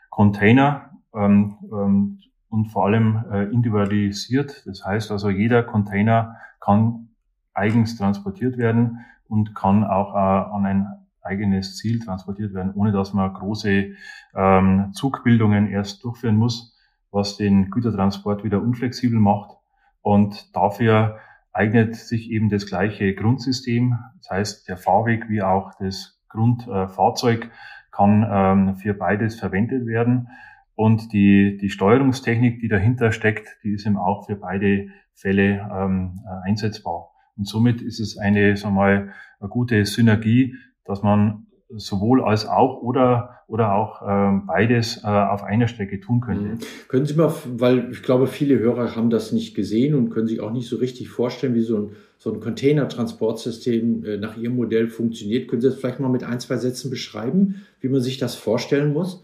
Container 0.09 0.91
ähm, 1.15 1.55
ähm, 1.71 2.19
und 2.49 2.67
vor 2.67 2.85
allem 2.85 3.23
äh, 3.31 3.45
individualisiert. 3.45 4.63
Das 4.67 4.85
heißt 4.85 5.09
also, 5.09 5.29
jeder 5.29 5.63
Container 5.63 6.35
kann 6.59 7.07
eigens 7.55 7.97
transportiert 7.97 8.57
werden 8.57 8.99
und 9.33 9.55
kann 9.55 9.83
auch 9.83 10.13
äh, 10.13 10.55
an 10.55 10.65
ein 10.65 10.87
eigenes 11.23 11.77
Ziel 11.77 11.99
transportiert 11.99 12.53
werden, 12.53 12.73
ohne 12.75 12.91
dass 12.91 13.13
man 13.13 13.33
große 13.33 13.93
ähm, 14.35 14.91
Zugbildungen 14.93 15.67
erst 15.69 16.03
durchführen 16.03 16.35
muss, 16.35 16.77
was 17.11 17.37
den 17.37 17.71
Gütertransport 17.71 18.43
wieder 18.43 18.61
unflexibel 18.61 19.19
macht. 19.19 19.57
Und 20.01 20.55
dafür 20.55 21.17
eignet 21.51 21.95
sich 21.95 22.29
eben 22.29 22.49
das 22.49 22.67
gleiche 22.67 23.15
Grundsystem, 23.15 23.97
das 24.17 24.29
heißt 24.29 24.69
der 24.69 24.77
Fahrweg 24.77 25.29
wie 25.29 25.41
auch 25.41 25.73
das 25.79 26.21
Grundfahrzeug 26.29 27.45
äh, 27.45 27.49
kann 27.91 28.25
ähm, 28.29 28.75
für 28.75 28.93
beides 28.93 29.39
verwendet 29.39 29.85
werden. 29.85 30.29
Und 30.75 31.13
die, 31.13 31.57
die 31.57 31.69
Steuerungstechnik, 31.69 32.59
die 32.59 32.67
dahinter 32.67 33.11
steckt, 33.11 33.57
die 33.63 33.73
ist 33.73 33.85
eben 33.85 33.97
auch 33.97 34.25
für 34.25 34.35
beide 34.35 34.87
Fälle 35.13 35.69
ähm, 35.71 36.19
äh, 36.25 36.49
einsetzbar. 36.49 37.12
Und 37.37 37.47
somit 37.47 37.81
ist 37.81 37.99
es 37.99 38.17
eine, 38.17 38.55
sagen 38.57 38.75
wir 38.75 38.81
mal, 38.81 39.13
eine 39.39 39.49
gute 39.49 39.85
Synergie, 39.85 40.55
dass 40.85 41.01
man 41.01 41.47
sowohl 41.75 42.23
als 42.23 42.45
auch 42.45 42.81
oder 42.81 43.33
oder 43.47 43.75
auch 43.75 44.01
ähm, 44.07 44.47
beides 44.47 45.03
äh, 45.03 45.07
auf 45.07 45.43
einer 45.43 45.67
Strecke 45.67 45.99
tun 45.99 46.21
könnte. 46.21 46.43
Mhm. 46.43 46.59
Können 46.87 47.05
Sie 47.05 47.13
mal, 47.13 47.31
weil 47.45 47.91
ich 47.91 48.01
glaube, 48.01 48.27
viele 48.27 48.57
Hörer 48.57 48.95
haben 48.95 49.09
das 49.09 49.31
nicht 49.31 49.53
gesehen 49.53 49.95
und 49.95 50.09
können 50.09 50.27
sich 50.27 50.39
auch 50.39 50.51
nicht 50.51 50.67
so 50.67 50.77
richtig 50.77 51.09
vorstellen, 51.09 51.53
wie 51.53 51.61
so 51.61 51.77
ein, 51.77 51.89
so 52.17 52.33
ein 52.33 52.39
Container-Transportsystem 52.39 54.05
äh, 54.05 54.17
nach 54.17 54.37
Ihrem 54.37 54.55
Modell 54.55 54.87
funktioniert. 54.87 55.47
Können 55.47 55.61
Sie 55.61 55.67
das 55.67 55.77
vielleicht 55.77 55.99
mal 55.99 56.09
mit 56.09 56.23
ein, 56.23 56.39
zwei 56.39 56.57
Sätzen 56.57 56.89
beschreiben, 56.89 57.61
wie 57.81 57.89
man 57.89 58.01
sich 58.01 58.17
das 58.17 58.35
vorstellen 58.35 58.93
muss? 58.93 59.23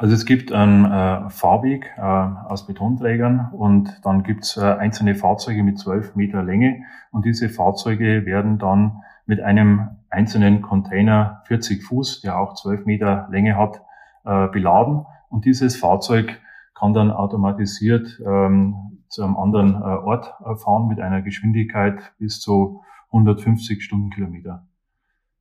Also 0.00 0.14
es 0.14 0.26
gibt 0.26 0.52
einen 0.52 0.84
äh, 0.84 1.28
Fahrweg 1.28 1.92
äh, 1.96 2.00
aus 2.00 2.66
Betonträgern 2.66 3.50
und 3.52 4.00
dann 4.04 4.22
gibt's 4.22 4.56
äh, 4.56 4.60
einzelne 4.60 5.16
Fahrzeuge 5.16 5.64
mit 5.64 5.76
zwölf 5.78 6.14
Meter 6.14 6.44
Länge 6.44 6.84
und 7.10 7.24
diese 7.24 7.48
Fahrzeuge 7.48 8.24
werden 8.24 8.58
dann 8.58 9.02
mit 9.26 9.40
einem 9.40 9.88
einzelnen 10.08 10.62
Container 10.62 11.42
40 11.46 11.82
Fuß, 11.82 12.20
der 12.20 12.38
auch 12.38 12.54
12 12.54 12.86
Meter 12.86 13.26
Länge 13.32 13.56
hat, 13.56 13.82
äh, 14.24 14.46
beladen. 14.46 15.04
Und 15.30 15.44
dieses 15.44 15.76
Fahrzeug 15.76 16.40
kann 16.74 16.94
dann 16.94 17.10
automatisiert 17.10 18.22
ähm, 18.24 19.02
zu 19.08 19.24
einem 19.24 19.36
anderen 19.36 19.74
äh, 19.74 19.78
Ort 19.78 20.32
äh, 20.40 20.54
fahren 20.54 20.86
mit 20.86 21.00
einer 21.00 21.22
Geschwindigkeit 21.22 22.12
bis 22.18 22.40
zu 22.40 22.82
150 23.08 23.82
Stundenkilometer. 23.82 24.64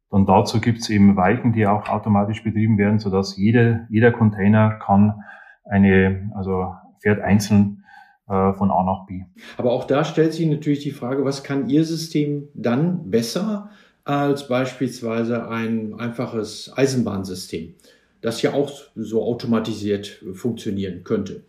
Dann 0.09 0.25
dazu 0.25 0.61
gibt 0.61 0.79
es 0.79 0.89
eben 0.89 1.15
Weichen, 1.17 1.53
die 1.53 1.67
auch 1.67 1.89
automatisch 1.89 2.43
betrieben 2.43 2.77
werden, 2.77 2.99
sodass 2.99 3.35
jede, 3.35 3.87
jeder 3.89 4.11
Container 4.11 4.79
kann 4.79 5.23
eine, 5.65 6.31
also 6.35 6.73
fährt 6.99 7.21
einzeln 7.21 7.83
äh, 8.27 8.53
von 8.53 8.71
A 8.71 8.83
nach 8.83 9.05
B. 9.05 9.23
Aber 9.57 9.71
auch 9.71 9.83
da 9.85 10.03
stellt 10.03 10.33
sich 10.33 10.47
natürlich 10.47 10.79
die 10.79 10.91
Frage, 10.91 11.25
was 11.25 11.43
kann 11.43 11.69
Ihr 11.69 11.83
System 11.83 12.47
dann 12.53 13.09
besser 13.09 13.69
als 14.05 14.47
beispielsweise 14.47 15.49
ein 15.49 15.93
einfaches 15.99 16.71
Eisenbahnsystem, 16.75 17.73
das 18.21 18.41
ja 18.41 18.53
auch 18.53 18.71
so 18.95 19.23
automatisiert 19.23 20.23
funktionieren 20.33 21.03
könnte? 21.03 21.43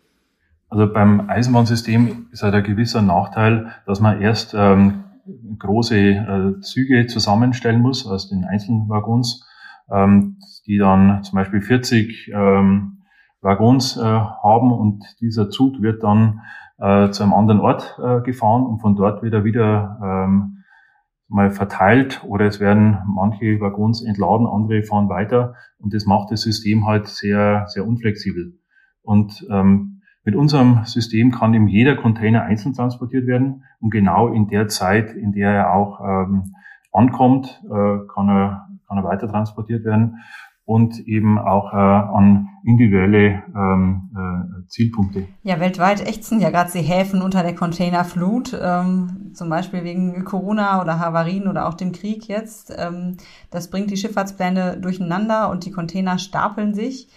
Also 0.68 0.92
beim 0.92 1.30
Eisenbahnsystem 1.30 2.26
ist 2.32 2.42
halt 2.42 2.54
ein 2.54 2.64
gewisser 2.64 3.00
Nachteil, 3.00 3.72
dass 3.86 4.00
man 4.00 4.20
erst 4.20 4.54
ähm, 4.56 5.04
große 5.58 5.98
äh, 5.98 6.60
Züge 6.60 7.06
zusammenstellen 7.06 7.80
muss 7.80 8.06
aus 8.06 8.28
den 8.28 8.44
einzelnen 8.44 8.88
Waggons, 8.88 9.46
ähm, 9.90 10.38
die 10.66 10.78
dann 10.78 11.22
zum 11.22 11.36
Beispiel 11.36 11.60
40 11.60 12.30
ähm, 12.34 13.02
Waggons 13.40 13.96
äh, 13.96 14.02
haben 14.02 14.72
und 14.72 15.04
dieser 15.20 15.50
Zug 15.50 15.80
wird 15.80 16.02
dann 16.02 16.40
äh, 16.78 17.10
zu 17.10 17.22
einem 17.22 17.34
anderen 17.34 17.60
Ort 17.60 17.98
äh, 18.02 18.20
gefahren 18.22 18.64
und 18.64 18.80
von 18.80 18.96
dort 18.96 19.22
wieder 19.22 19.44
wieder 19.44 19.98
ähm, 20.02 20.64
mal 21.28 21.50
verteilt 21.50 22.24
oder 22.26 22.46
es 22.46 22.58
werden 22.58 22.98
manche 23.06 23.60
Waggons 23.60 24.02
entladen, 24.02 24.46
andere 24.46 24.82
fahren 24.82 25.08
weiter 25.08 25.54
und 25.78 25.94
das 25.94 26.06
macht 26.06 26.30
das 26.30 26.42
System 26.42 26.86
halt 26.86 27.06
sehr, 27.06 27.66
sehr 27.68 27.86
unflexibel. 27.86 28.58
Und 29.02 29.46
ähm, 29.50 29.97
mit 30.28 30.36
unserem 30.36 30.84
System 30.84 31.32
kann 31.32 31.54
eben 31.54 31.68
jeder 31.68 31.96
Container 31.96 32.42
einzeln 32.42 32.74
transportiert 32.74 33.26
werden 33.26 33.64
und 33.80 33.88
genau 33.88 34.28
in 34.28 34.46
der 34.46 34.68
Zeit, 34.68 35.14
in 35.14 35.32
der 35.32 35.50
er 35.50 35.74
auch 35.74 36.00
ähm, 36.02 36.52
ankommt, 36.92 37.62
äh, 37.64 37.98
kann, 38.12 38.28
er, 38.28 38.68
kann 38.86 38.98
er 38.98 39.04
weiter 39.04 39.26
transportiert 39.26 39.86
werden 39.86 40.18
und 40.66 40.98
eben 40.98 41.38
auch 41.38 41.72
äh, 41.72 41.76
an 41.76 42.50
individuelle 42.62 43.42
ähm, 43.56 44.10
äh, 44.14 44.68
Zielpunkte. 44.68 45.26
Ja, 45.44 45.60
weltweit 45.60 46.06
ächzen 46.06 46.40
ja 46.40 46.50
gerade 46.50 46.72
die 46.72 46.80
Häfen 46.80 47.22
unter 47.22 47.42
der 47.42 47.54
Containerflut, 47.54 48.54
ähm, 48.62 49.30
zum 49.32 49.48
Beispiel 49.48 49.82
wegen 49.82 50.26
Corona 50.26 50.82
oder 50.82 50.98
Havarien 50.98 51.48
oder 51.48 51.66
auch 51.66 51.72
dem 51.74 51.92
Krieg 51.92 52.28
jetzt. 52.28 52.70
Ähm, 52.76 53.16
das 53.50 53.70
bringt 53.70 53.90
die 53.90 53.96
Schifffahrtspläne 53.96 54.76
durcheinander 54.76 55.48
und 55.48 55.64
die 55.64 55.70
Container 55.70 56.18
stapeln 56.18 56.74
sich. 56.74 57.08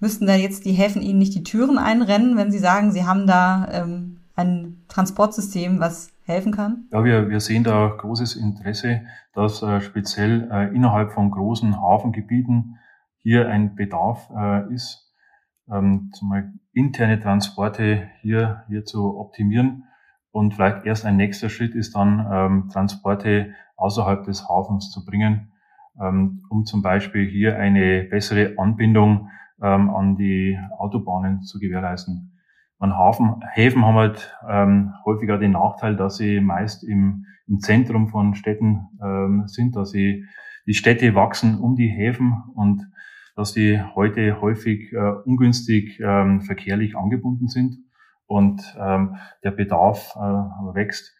Müssten 0.00 0.26
da 0.26 0.34
jetzt 0.34 0.64
die 0.64 0.72
Häfen 0.72 1.02
Ihnen 1.02 1.18
nicht 1.18 1.34
die 1.34 1.42
Türen 1.42 1.78
einrennen, 1.78 2.36
wenn 2.36 2.50
Sie 2.50 2.58
sagen, 2.58 2.92
Sie 2.92 3.04
haben 3.04 3.26
da 3.26 3.68
ähm, 3.72 4.20
ein 4.36 4.84
Transportsystem, 4.88 5.80
was 5.80 6.12
helfen 6.22 6.52
kann? 6.52 6.86
Ja, 6.92 7.04
wir, 7.04 7.28
wir 7.28 7.40
sehen 7.40 7.64
da 7.64 7.88
großes 7.88 8.36
Interesse, 8.36 9.02
dass 9.32 9.62
äh, 9.62 9.80
speziell 9.80 10.48
äh, 10.52 10.74
innerhalb 10.74 11.12
von 11.12 11.30
großen 11.30 11.80
Hafengebieten 11.80 12.78
hier 13.16 13.48
ein 13.48 13.74
Bedarf 13.74 14.30
äh, 14.30 14.72
ist, 14.72 15.12
ähm, 15.70 16.10
zumal 16.14 16.52
interne 16.72 17.18
Transporte 17.18 18.08
hier, 18.20 18.64
hier 18.68 18.84
zu 18.84 19.18
optimieren. 19.18 19.84
Und 20.30 20.54
vielleicht 20.54 20.86
erst 20.86 21.04
ein 21.04 21.16
nächster 21.16 21.48
Schritt 21.48 21.74
ist 21.74 21.96
dann, 21.96 22.26
ähm, 22.30 22.68
Transporte 22.72 23.54
außerhalb 23.76 24.24
des 24.24 24.48
Hafens 24.48 24.90
zu 24.90 25.04
bringen, 25.04 25.50
ähm, 26.00 26.44
um 26.48 26.64
zum 26.64 26.82
Beispiel 26.82 27.28
hier 27.28 27.58
eine 27.58 28.04
bessere 28.04 28.54
Anbindung 28.58 29.30
ähm, 29.62 29.90
an 29.90 30.16
die 30.16 30.58
Autobahnen 30.78 31.42
zu 31.42 31.58
gewährleisten. 31.58 32.32
An 32.78 32.96
Hafen, 32.96 33.42
Häfen 33.52 33.84
haben 33.84 33.96
halt 33.96 34.38
ähm, 34.48 34.94
häufiger 35.04 35.38
den 35.38 35.52
Nachteil, 35.52 35.96
dass 35.96 36.16
sie 36.16 36.40
meist 36.40 36.84
im, 36.84 37.26
im 37.48 37.58
Zentrum 37.58 38.08
von 38.08 38.34
Städten 38.34 38.86
ähm, 39.02 39.44
sind, 39.46 39.74
dass 39.74 39.90
sie 39.90 40.24
die 40.66 40.74
Städte 40.74 41.14
wachsen 41.14 41.58
um 41.58 41.74
die 41.74 41.88
Häfen 41.88 42.42
und 42.54 42.86
dass 43.34 43.52
die 43.52 43.80
heute 43.94 44.40
häufig 44.40 44.92
äh, 44.92 45.12
ungünstig 45.24 45.98
ähm, 46.00 46.40
verkehrlich 46.42 46.96
angebunden 46.96 47.48
sind 47.48 47.78
und 48.26 48.76
ähm, 48.78 49.16
der 49.42 49.52
Bedarf 49.52 50.14
äh, 50.16 50.18
wächst. 50.18 51.16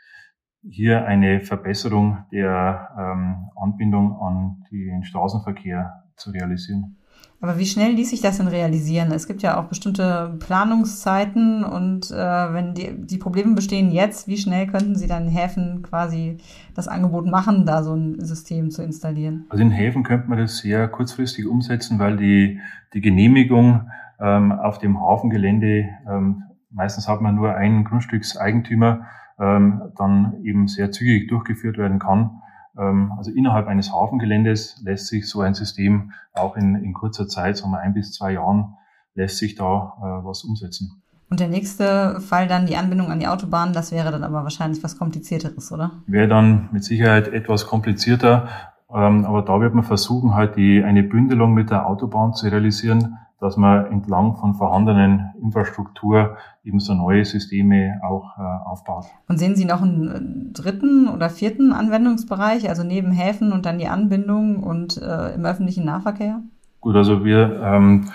Hier 0.63 1.07
eine 1.07 1.41
Verbesserung 1.41 2.25
der 2.31 2.91
ähm, 2.99 3.51
Anbindung 3.57 4.21
an 4.21 4.65
den 4.71 5.05
Straßenverkehr 5.05 6.05
zu 6.17 6.31
realisieren. 6.31 6.99
Aber 7.41 7.57
wie 7.57 7.67
schnell 7.67 7.93
ließ 7.93 8.11
sich 8.11 8.21
das 8.21 8.39
denn 8.39 8.49
realisieren? 8.49 9.13
Es 9.13 9.29
gibt 9.29 9.43
ja 9.43 9.61
auch 9.61 9.67
bestimmte 9.67 10.37
Planungszeiten 10.41 11.63
und 11.63 12.11
äh, 12.11 12.15
wenn 12.17 12.75
die, 12.75 12.91
die 12.97 13.19
Probleme 13.19 13.55
bestehen 13.55 13.93
jetzt, 13.93 14.27
wie 14.27 14.37
schnell 14.37 14.67
könnten 14.67 14.97
Sie 14.97 15.07
dann 15.07 15.29
Häfen 15.29 15.83
quasi 15.83 16.39
das 16.75 16.89
Angebot 16.89 17.27
machen, 17.27 17.65
da 17.65 17.85
so 17.85 17.95
ein 17.95 18.19
System 18.25 18.73
zu 18.73 18.83
installieren? 18.83 19.47
Also 19.51 19.63
in 19.63 19.71
Häfen 19.71 20.03
könnte 20.03 20.29
man 20.29 20.39
das 20.39 20.59
sehr 20.59 20.89
kurzfristig 20.89 21.47
umsetzen, 21.47 22.01
weil 22.01 22.17
die, 22.17 22.59
die 22.93 23.01
Genehmigung 23.01 23.89
ähm, 24.21 24.51
auf 24.51 24.79
dem 24.79 25.01
Hafengelände, 25.01 25.91
ähm, 26.11 26.43
meistens 26.71 27.07
hat 27.07 27.21
man 27.21 27.37
nur 27.37 27.55
einen 27.55 27.85
Grundstückseigentümer, 27.85 29.07
ähm, 29.39 29.93
dann 29.97 30.43
eben 30.43 30.67
sehr 30.67 30.91
zügig 30.91 31.29
durchgeführt 31.29 31.79
werden 31.79 32.01
kann. 32.01 32.43
Ähm, 32.79 33.13
also 33.17 33.31
innerhalb 33.31 33.67
eines 33.67 33.93
Hafengeländes 33.93 34.81
lässt 34.83 35.09
sich 35.09 35.29
so 35.29 35.41
ein 35.41 35.55
System 35.55 36.13
auch 36.33 36.57
in, 36.57 36.77
in 36.77 36.93
kurzer 36.95 37.29
Zeit, 37.29 37.57
sagen 37.57 37.73
wir 37.73 37.81
ein 37.81 37.95
bis 37.95 38.13
zwei 38.13 38.33
Jahren, 38.33 38.75
lässt 39.15 39.39
sich 39.39 39.57
da 39.57 39.95
äh, 39.99 40.25
was 40.25 40.45
umsetzen. 40.45 41.03
Und 41.31 41.41
der 41.41 41.49
nächste 41.49 42.21
Fall 42.21 42.49
dann 42.49 42.67
die 42.67 42.77
Anbindung 42.77 43.11
an 43.11 43.21
die 43.21 43.27
Autobahn, 43.27 43.75
das 43.75 43.93
wäre 43.93 44.11
dann 44.11 44.25
aber 44.25 44.45
wahrscheinlich 44.45 44.83
was 44.83 44.97
komplizierteres, 44.97 45.73
oder? 45.73 45.91
Wäre 46.07 46.29
dann 46.29 46.71
mit 46.73 46.85
Sicherheit 46.85 47.29
etwas 47.29 47.67
komplizierter, 47.67 48.49
ähm, 48.91 49.27
aber 49.27 49.43
da 49.43 49.61
wird 49.61 49.75
man 49.75 49.85
versuchen, 49.85 50.35
halt 50.35 50.57
die, 50.57 50.83
eine 50.83 51.03
Bündelung 51.03 51.53
mit 51.53 51.71
der 51.71 51.87
Autobahn 51.87 52.33
zu 52.33 52.49
realisieren, 52.49 53.19
dass 53.41 53.57
man 53.57 53.87
entlang 53.87 54.37
von 54.37 54.55
vorhandenen 54.55 55.31
Infrastruktur 55.41 56.37
eben 56.65 56.81
so 56.81 56.95
neue 56.95 57.25
Systeme 57.25 58.01
auch 58.03 58.37
äh, 58.37 58.69
aufbaut. 58.69 59.07
Und 59.29 59.39
sehen 59.39 59.55
Sie 59.55 59.65
noch 59.65 59.83
einen 59.83 60.53
dritten 60.53 61.09
oder 61.09 61.31
vierten 61.31 61.73
Anwendungsbereich, 61.73 62.69
also 62.69 62.83
neben 62.83 63.13
Häfen 63.13 63.53
und 63.53 63.65
dann 63.65 63.79
die 63.79 63.89
Anbindung 63.89 64.63
und 64.63 65.01
äh, 65.01 65.35
im 65.35 65.45
öffentlichen 65.45 65.85
Nahverkehr? 65.85 66.43
Gut, 66.81 66.97
also 66.97 67.25
wir, 67.25 67.61
ähm, 67.63 68.09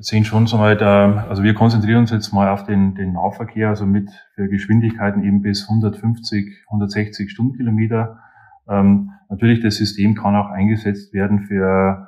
sehen 0.00 0.24
schon 0.24 0.46
so 0.46 0.56
mal, 0.56 0.76
da, 0.76 1.26
also 1.28 1.42
wir 1.42 1.54
konzentrieren 1.54 2.00
uns 2.00 2.10
jetzt 2.10 2.32
mal 2.32 2.48
auf 2.48 2.64
den, 2.64 2.94
den 2.94 3.12
Nahverkehr, 3.14 3.68
also 3.68 3.86
mit 3.86 4.08
für 4.34 4.48
Geschwindigkeiten 4.48 5.24
eben 5.24 5.42
bis 5.42 5.68
150, 5.68 6.64
160 6.66 7.30
Stundenkilometer. 7.30 8.18
Ähm, 8.68 9.12
natürlich, 9.28 9.60
das 9.60 9.76
System 9.76 10.14
kann 10.14 10.36
auch 10.36 10.50
eingesetzt 10.50 11.12
werden 11.12 11.40
für, 11.40 12.07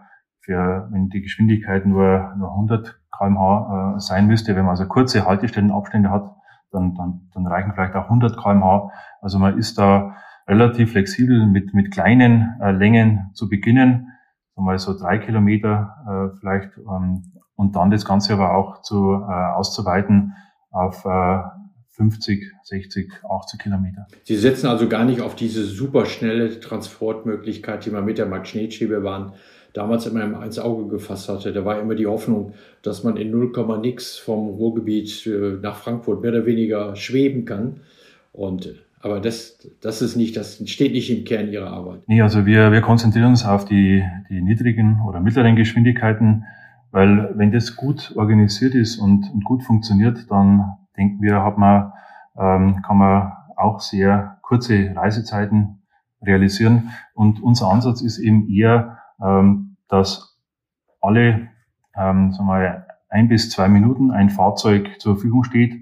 für 0.51 0.89
wenn 0.91 1.09
die 1.11 1.23
Geschwindigkeit 1.23 1.87
nur, 1.87 2.35
nur 2.37 2.51
100 2.51 2.99
kmh 3.17 3.95
äh, 3.97 4.01
sein 4.01 4.27
müsste. 4.27 4.57
Wenn 4.57 4.65
man 4.65 4.71
also 4.71 4.87
kurze 4.87 5.25
Haltestellenabstände 5.25 6.11
hat, 6.11 6.35
dann, 6.73 6.95
dann, 6.97 7.29
dann 7.33 7.47
reichen 7.47 7.73
vielleicht 7.73 7.95
auch 7.95 8.05
100 8.05 8.37
kmh. 8.37 8.91
Also 9.21 9.39
man 9.39 9.57
ist 9.59 9.79
da 9.79 10.17
relativ 10.49 10.91
flexibel 10.91 11.47
mit, 11.47 11.73
mit 11.73 11.93
kleinen 11.93 12.57
äh, 12.61 12.73
Längen 12.73 13.31
zu 13.33 13.49
beginnen, 13.49 14.09
mal 14.57 14.79
so 14.79 14.99
drei 14.99 15.19
Kilometer 15.19 16.33
äh, 16.35 16.39
vielleicht, 16.39 16.77
ähm, 16.77 17.23
und 17.55 17.77
dann 17.77 17.91
das 17.91 18.05
Ganze 18.05 18.33
aber 18.35 18.55
auch 18.55 18.83
zu, 18.83 19.15
äh, 19.15 19.55
auszuweiten 19.55 20.35
auf 20.71 21.05
äh, 21.05 21.39
50, 21.91 22.45
60, 22.65 23.13
80 23.29 23.61
Kilometer. 23.61 24.07
Sie 24.25 24.37
setzen 24.37 24.67
also 24.67 24.89
gar 24.89 25.05
nicht 25.05 25.21
auf 25.21 25.35
diese 25.35 25.65
superschnelle 25.65 26.61
Transportmöglichkeit, 26.61 27.87
die 27.87 27.91
man 27.91 28.05
mit 28.05 28.19
der 28.19 28.27
Magnetschwebebahn 28.27 29.33
damals 29.73 30.07
immer 30.07 30.45
ins 30.45 30.59
Auge 30.59 30.89
gefasst 30.89 31.29
hatte. 31.29 31.53
Da 31.53 31.65
war 31.65 31.81
immer 31.81 31.95
die 31.95 32.07
Hoffnung, 32.07 32.55
dass 32.83 33.05
man 33.05 33.17
in 33.17 33.31
0, 33.31 33.53
nix 33.81 34.17
vom 34.19 34.49
Ruhrgebiet 34.49 35.27
äh, 35.27 35.59
nach 35.63 35.77
Frankfurt 35.77 36.23
mehr 36.23 36.33
oder 36.33 36.47
weniger 36.47 36.97
schweben 36.97 37.45
kann. 37.45 37.81
Und 38.33 38.75
aber 39.03 39.21
das, 39.21 39.59
das 39.81 40.03
ist 40.03 40.17
nicht, 40.17 40.37
das 40.37 40.63
steht 40.69 40.93
nicht 40.93 41.11
im 41.11 41.25
Kern 41.25 41.49
Ihrer 41.49 41.71
Arbeit. 41.71 42.03
Nee, 42.07 42.21
also 42.21 42.45
wir, 42.45 42.71
wir 42.71 42.83
konzentrieren 42.83 43.31
uns 43.31 43.47
auf 43.47 43.65
die, 43.65 44.05
die 44.29 44.43
niedrigen 44.43 45.01
oder 45.09 45.21
mittleren 45.21 45.57
Geschwindigkeiten, 45.57 46.45
weil 46.91 47.33
wenn 47.35 47.51
das 47.51 47.77
gut 47.77 48.13
organisiert 48.17 48.75
ist 48.75 48.99
und, 48.99 49.31
und 49.33 49.45
gut 49.45 49.63
funktioniert, 49.63 50.31
dann 50.31 50.77
denken 50.99 51.23
wir, 51.23 51.43
hat 51.43 51.57
man, 51.57 51.93
ähm, 52.39 52.83
kann 52.83 52.99
man 52.99 53.33
auch 53.57 53.81
sehr 53.81 54.39
kurze 54.43 54.93
Reisezeiten 54.95 55.79
realisieren. 56.21 56.91
Und 57.15 57.43
unser 57.43 57.69
Ansatz 57.71 58.03
ist 58.03 58.19
eben 58.19 58.51
eher, 58.51 58.99
ähm, 59.23 59.77
dass 59.89 60.39
alle 61.01 61.49
ähm, 61.97 62.33
sagen 62.33 62.49
wir, 62.49 62.87
ein 63.09 63.29
bis 63.29 63.51
zwei 63.51 63.69
Minuten 63.69 64.11
ein 64.11 64.31
Fahrzeug 64.31 65.01
zur 65.01 65.15
Verfügung 65.15 65.45
steht 65.45 65.75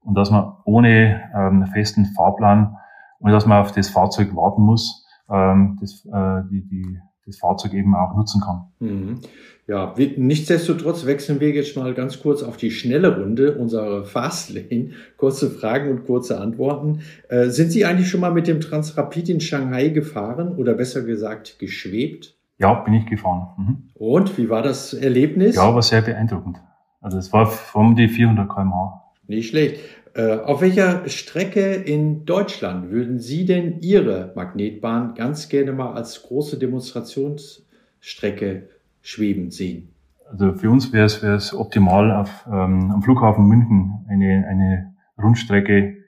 und 0.00 0.14
dass 0.14 0.30
man 0.30 0.52
ohne 0.64 1.22
ähm, 1.34 1.66
festen 1.72 2.06
Fahrplan 2.06 2.76
und 3.18 3.32
dass 3.32 3.46
man 3.46 3.62
auf 3.62 3.72
das 3.72 3.88
Fahrzeug 3.88 4.34
warten 4.36 4.62
muss, 4.62 5.06
ähm, 5.30 5.78
das, 5.80 6.04
äh, 6.04 6.42
die, 6.50 6.62
die, 6.66 7.00
das 7.24 7.38
Fahrzeug 7.38 7.72
eben 7.72 7.94
auch 7.94 8.14
nutzen 8.14 8.40
kann. 8.40 8.66
Mhm. 8.78 9.20
Ja, 9.68 9.94
nichtsdestotrotz 9.96 11.06
wechseln 11.06 11.40
wir 11.40 11.50
jetzt 11.50 11.76
mal 11.76 11.92
ganz 11.92 12.20
kurz 12.20 12.44
auf 12.44 12.56
die 12.56 12.70
schnelle 12.70 13.18
Runde, 13.18 13.56
unsere 13.58 14.04
Fastlane. 14.04 14.90
Kurze 15.16 15.50
Fragen 15.50 15.90
und 15.90 16.06
kurze 16.06 16.38
Antworten. 16.40 17.00
Äh, 17.28 17.48
sind 17.48 17.72
Sie 17.72 17.84
eigentlich 17.84 18.08
schon 18.08 18.20
mal 18.20 18.32
mit 18.32 18.46
dem 18.46 18.60
Transrapid 18.60 19.28
in 19.28 19.40
Shanghai 19.40 19.88
gefahren 19.88 20.54
oder 20.54 20.74
besser 20.74 21.02
gesagt 21.02 21.58
geschwebt? 21.58 22.35
Ja, 22.58 22.74
bin 22.74 22.94
ich 22.94 23.06
gefahren. 23.06 23.48
Mhm. 23.56 23.88
Und 23.94 24.38
wie 24.38 24.48
war 24.48 24.62
das 24.62 24.94
Erlebnis? 24.94 25.56
Ja, 25.56 25.74
war 25.74 25.82
sehr 25.82 26.02
beeindruckend. 26.02 26.60
Also 27.00 27.18
es 27.18 27.32
war 27.32 27.52
um 27.74 27.96
die 27.96 28.06
400 28.08 28.48
km/h. 28.48 29.02
Nicht 29.26 29.48
schlecht. 29.50 29.80
Äh, 30.14 30.38
auf 30.38 30.60
welcher 30.62 31.06
Strecke 31.08 31.74
in 31.74 32.24
Deutschland 32.24 32.90
würden 32.90 33.18
Sie 33.18 33.44
denn 33.44 33.80
Ihre 33.80 34.32
Magnetbahn 34.34 35.14
ganz 35.14 35.50
gerne 35.50 35.72
mal 35.72 35.92
als 35.92 36.22
große 36.22 36.58
Demonstrationsstrecke 36.58 38.70
schweben 39.02 39.50
sehen? 39.50 39.90
Also 40.30 40.54
für 40.54 40.70
uns 40.70 40.90
wäre 40.92 41.04
es, 41.04 41.22
wäre 41.22 41.34
es 41.34 41.54
optimal, 41.54 42.10
auf, 42.12 42.46
ähm, 42.46 42.90
am 42.90 43.02
Flughafen 43.02 43.46
München 43.46 44.06
eine, 44.08 44.46
eine 44.48 44.94
Rundstrecke 45.22 45.98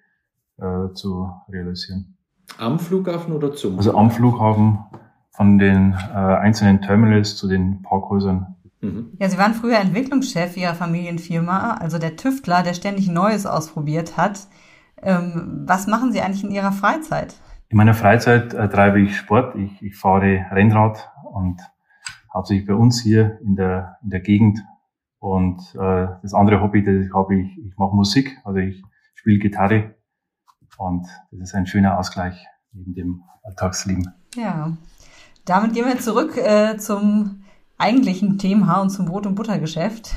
äh, 0.57 0.93
zu 0.95 1.31
realisieren. 1.51 2.17
Am 2.57 2.79
Flughafen 2.79 3.35
oder 3.35 3.53
zum? 3.53 3.77
Also 3.77 3.95
am 3.95 4.11
Flughafen 4.11 4.79
von 5.39 5.57
den 5.57 5.95
äh, 5.95 6.17
einzelnen 6.17 6.83
Terminals 6.83 7.37
zu 7.37 7.49
den 7.49 7.81
Parkhäusern 7.81 8.59
Mhm. 8.81 9.17
Ja, 9.19 9.29
Sie 9.29 9.39
waren 9.39 9.55
früher 9.55 9.79
Entwicklungschef 9.79 10.57
Ihrer 10.57 10.75
Familienfirma, 10.75 11.75
also 11.75 11.99
der 11.99 12.17
Tüftler, 12.17 12.63
der 12.63 12.75
ständig 12.75 13.09
Neues 13.09 13.47
ausprobiert 13.47 14.17
hat. 14.17 14.47
Ähm, 15.03 15.65
was 15.67 15.87
machen 15.87 16.13
Sie 16.13 16.21
eigentlich 16.21 16.45
in 16.45 16.51
Ihrer 16.51 16.73
Freizeit? 16.73 17.35
In 17.69 17.77
meiner 17.77 17.95
Freizeit 17.95 18.55
äh, 18.55 18.69
treibe 18.69 19.01
ich 19.01 19.17
Sport. 19.17 19.57
Ich, 19.57 19.83
ich 19.83 19.97
fahre 19.97 20.47
Rennrad 20.53 21.11
und 21.33 21.61
hauptsächlich 22.33 22.67
bei 22.67 22.75
uns 22.75 23.03
hier 23.03 23.41
in 23.43 23.57
der, 23.57 23.99
in 24.03 24.11
der 24.11 24.21
Gegend. 24.21 24.61
Und 25.19 25.61
äh, 25.75 26.07
das 26.23 26.33
andere 26.33 26.61
Hobby, 26.61 26.85
das 26.85 27.07
ich 27.07 27.13
habe, 27.13 27.37
ich, 27.37 27.59
ich 27.59 27.77
mache 27.77 27.95
Musik, 27.95 28.39
also 28.45 28.59
ich 28.59 28.83
spiele 29.15 29.39
Gitarre. 29.39 29.97
Und 30.77 31.09
das 31.33 31.41
ist 31.41 31.55
ein 31.55 31.67
schöner 31.67 31.99
Ausgleich 31.99 32.47
neben 32.73 32.95
dem 32.95 33.23
Alltagsleben. 33.43 34.15
Ja, 34.37 34.73
damit 35.49 35.75
gehen 35.75 35.87
wir 35.87 35.99
zurück 35.99 36.37
äh, 36.37 36.77
zum 36.77 37.43
eigentlichen 37.79 38.39
Thema 38.39 38.81
und 38.81 38.91
zum 38.91 39.07
Brot- 39.07 39.27
und 39.27 39.35
Buttergeschäft. 39.35 40.11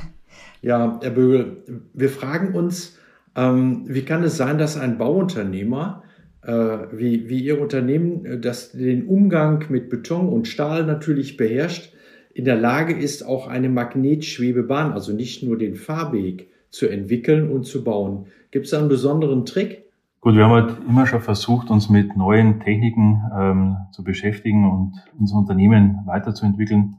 Ja, 0.62 1.00
Herr 1.02 1.12
Bögel, 1.12 1.64
wir 1.94 2.10
fragen 2.10 2.54
uns, 2.54 2.98
ähm, 3.36 3.84
wie 3.88 4.04
kann 4.04 4.24
es 4.24 4.38
sein, 4.38 4.58
dass 4.58 4.78
ein 4.78 4.98
Bauunternehmer 4.98 6.04
äh, 6.44 6.52
wie, 6.92 7.30
wie 7.30 7.40
Ihr 7.40 7.62
Unternehmen, 7.62 8.26
äh, 8.26 8.40
das 8.40 8.72
den 8.72 9.08
Umgang 9.08 9.66
mit 9.70 9.90
Beton 9.90 10.28
und 10.30 10.48
Stahl 10.48 10.86
natürlich 10.86 11.38
beherrscht, 11.38 11.94
in 12.34 12.46
der 12.46 12.56
Lage 12.56 12.94
ist, 12.94 13.24
auch 13.24 13.48
eine 13.48 13.70
Magnetschwebebahn, 13.70 14.94
also 14.94 15.14
nicht 15.14 15.44
nur 15.44 15.58
den 15.58 15.76
Fahrweg, 15.76 16.48
zu 16.70 16.88
entwickeln 16.88 17.52
und 17.52 17.66
zu 17.66 17.84
bauen. 17.84 18.28
Gibt 18.52 18.66
es 18.66 18.72
da 18.72 18.80
einen 18.80 18.88
besonderen 18.88 19.46
Trick? 19.46 19.84
Gut, 20.24 20.36
wir 20.36 20.44
haben 20.44 20.52
halt 20.52 20.78
immer 20.88 21.08
schon 21.08 21.20
versucht, 21.20 21.72
uns 21.72 21.90
mit 21.90 22.16
neuen 22.16 22.60
Techniken 22.60 23.24
ähm, 23.36 23.78
zu 23.90 24.04
beschäftigen 24.04 24.70
und 24.70 24.94
unser 25.18 25.36
Unternehmen 25.36 26.04
weiterzuentwickeln. 26.06 26.98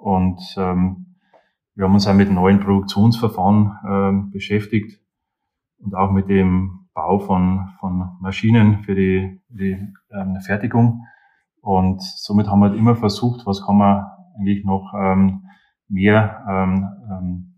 Und 0.00 0.40
ähm, 0.56 1.16
wir 1.74 1.84
haben 1.84 1.92
uns 1.92 2.06
auch 2.06 2.14
mit 2.14 2.32
neuen 2.32 2.60
Produktionsverfahren 2.60 3.78
ähm, 3.86 4.30
beschäftigt 4.30 4.98
und 5.78 5.94
auch 5.94 6.10
mit 6.10 6.30
dem 6.30 6.88
Bau 6.94 7.18
von, 7.18 7.68
von 7.80 8.16
Maschinen 8.22 8.82
für 8.82 8.94
die, 8.94 9.42
die 9.50 9.86
ähm, 10.10 10.40
Fertigung. 10.40 11.04
Und 11.60 12.00
somit 12.00 12.48
haben 12.48 12.60
wir 12.60 12.70
halt 12.70 12.78
immer 12.78 12.96
versucht, 12.96 13.44
was 13.44 13.62
kann 13.62 13.76
man 13.76 14.06
eigentlich 14.38 14.64
noch 14.64 14.94
ähm, 14.98 15.42
mehr 15.86 16.46
ähm, 16.48 16.88
ähm, 17.10 17.54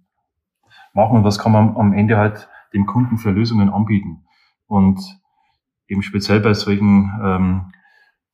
machen 0.95 1.19
und 1.19 1.23
was 1.23 1.39
kann 1.39 1.53
man 1.53 1.77
am 1.77 1.93
Ende 1.93 2.17
halt 2.17 2.49
dem 2.75 2.87
Kunden 2.87 3.19
für 3.19 3.31
Lösungen 3.31 3.71
anbieten. 3.71 4.25
Und 4.71 5.01
eben 5.89 6.03
speziell 6.03 6.39
bei 6.39 6.55
solchen 6.55 7.11
ähm, 7.23 7.73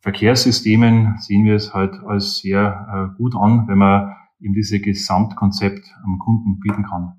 Verkehrssystemen 0.00 1.16
sehen 1.18 1.46
wir 1.46 1.54
es 1.54 1.72
halt 1.72 1.94
als 2.06 2.38
sehr 2.38 3.10
äh, 3.14 3.16
gut 3.16 3.34
an, 3.34 3.66
wenn 3.68 3.78
man 3.78 4.14
ihm 4.38 4.52
diese 4.52 4.78
Gesamtkonzept 4.78 5.86
am 6.04 6.18
Kunden 6.18 6.60
bieten 6.60 6.84
kann. 6.84 7.14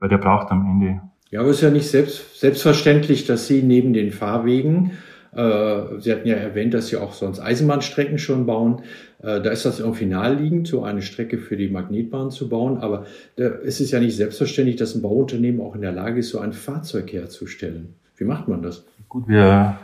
Weil 0.00 0.08
der 0.08 0.18
braucht 0.18 0.50
am 0.50 0.66
Ende. 0.66 1.00
Ja, 1.30 1.40
aber 1.40 1.50
es 1.50 1.58
ist 1.58 1.62
ja 1.62 1.70
nicht 1.70 1.88
selbst, 1.88 2.40
selbstverständlich, 2.40 3.24
dass 3.24 3.46
Sie 3.46 3.62
neben 3.62 3.92
den 3.92 4.10
Fahrwegen, 4.10 4.90
äh, 5.32 6.00
Sie 6.00 6.10
hatten 6.10 6.26
ja 6.26 6.34
erwähnt, 6.34 6.74
dass 6.74 6.88
Sie 6.88 6.96
auch 6.96 7.12
sonst 7.12 7.38
Eisenbahnstrecken 7.38 8.18
schon 8.18 8.46
bauen, 8.46 8.82
äh, 9.22 9.40
da 9.40 9.50
ist 9.50 9.64
das 9.64 9.78
irgendwie 9.78 10.06
naheliegend, 10.06 10.66
so 10.66 10.82
eine 10.82 11.02
Strecke 11.02 11.38
für 11.38 11.56
die 11.56 11.68
Magnetbahn 11.68 12.32
zu 12.32 12.48
bauen. 12.48 12.78
Aber 12.78 13.06
da 13.36 13.46
ist 13.46 13.80
es 13.80 13.92
ja 13.92 14.00
nicht 14.00 14.16
selbstverständlich, 14.16 14.74
dass 14.74 14.96
ein 14.96 15.02
Bauunternehmen 15.02 15.60
auch 15.60 15.76
in 15.76 15.82
der 15.82 15.92
Lage 15.92 16.18
ist, 16.18 16.30
so 16.30 16.40
ein 16.40 16.52
Fahrzeug 16.52 17.12
herzustellen. 17.12 17.99
Wie 18.20 18.26
macht 18.26 18.48
man 18.48 18.60
das? 18.60 18.86
Gut, 19.08 19.26
wir 19.28 19.78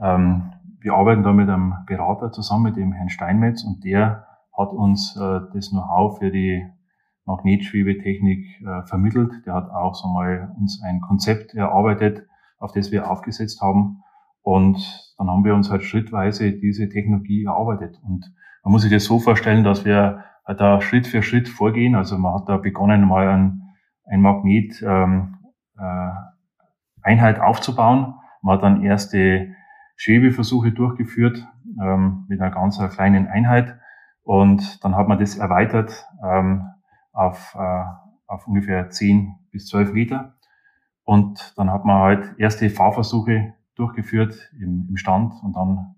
ähm, 0.00 0.52
wir 0.80 0.94
arbeiten 0.94 1.22
da 1.22 1.32
mit 1.32 1.48
einem 1.48 1.74
Berater 1.86 2.32
zusammen, 2.32 2.64
mit 2.64 2.76
dem 2.76 2.92
Herrn 2.92 3.10
Steinmetz, 3.10 3.62
und 3.64 3.84
der 3.84 4.26
hat 4.56 4.72
uns 4.72 5.16
äh, 5.16 5.40
das 5.52 5.70
Know-how 5.70 6.18
für 6.18 6.30
die 6.30 6.66
Magnetschwebetechnik 7.26 8.62
äh, 8.62 8.86
vermittelt. 8.86 9.46
Der 9.46 9.54
hat 9.54 9.70
auch 9.70 9.94
so 9.94 10.08
mal 10.08 10.54
uns 10.58 10.82
ein 10.82 11.00
Konzept 11.02 11.54
erarbeitet, 11.54 12.26
auf 12.58 12.72
das 12.72 12.90
wir 12.90 13.10
aufgesetzt 13.10 13.60
haben. 13.60 14.02
Und 14.40 15.14
dann 15.18 15.28
haben 15.28 15.44
wir 15.44 15.54
uns 15.54 15.70
halt 15.70 15.84
schrittweise 15.84 16.50
diese 16.50 16.88
Technologie 16.88 17.44
erarbeitet. 17.44 18.00
Und 18.02 18.32
man 18.64 18.72
muss 18.72 18.82
sich 18.82 18.90
das 18.90 19.04
so 19.04 19.18
vorstellen, 19.20 19.64
dass 19.64 19.84
wir 19.84 20.24
halt 20.44 20.60
da 20.60 20.80
Schritt 20.80 21.06
für 21.06 21.22
Schritt 21.22 21.48
vorgehen. 21.48 21.94
Also 21.94 22.18
man 22.18 22.34
hat 22.34 22.48
da 22.48 22.56
begonnen, 22.56 23.06
mal 23.06 23.28
ein, 23.28 23.62
ein 24.06 24.20
Magnet 24.20 24.82
ähm, 24.82 25.36
äh, 25.78 26.10
Einheit 27.02 27.40
aufzubauen. 27.40 28.14
Man 28.42 28.54
hat 28.56 28.62
dann 28.62 28.82
erste 28.82 29.54
Schwebeversuche 29.96 30.72
durchgeführt 30.72 31.46
ähm, 31.80 32.24
mit 32.28 32.40
einer 32.40 32.50
ganz 32.50 32.78
kleinen 32.94 33.28
Einheit 33.28 33.78
und 34.22 34.82
dann 34.84 34.96
hat 34.96 35.08
man 35.08 35.18
das 35.18 35.36
erweitert 35.36 36.06
ähm, 36.24 36.66
auf, 37.12 37.54
äh, 37.58 37.84
auf 38.26 38.46
ungefähr 38.46 38.90
10 38.90 39.34
bis 39.50 39.66
12 39.66 39.92
Meter 39.92 40.34
und 41.04 41.54
dann 41.56 41.70
hat 41.70 41.84
man 41.84 42.00
halt 42.00 42.34
erste 42.38 42.70
Fahrversuche 42.70 43.54
durchgeführt 43.74 44.50
im, 44.58 44.86
im 44.88 44.96
Stand 44.96 45.34
und 45.42 45.56
dann 45.56 45.94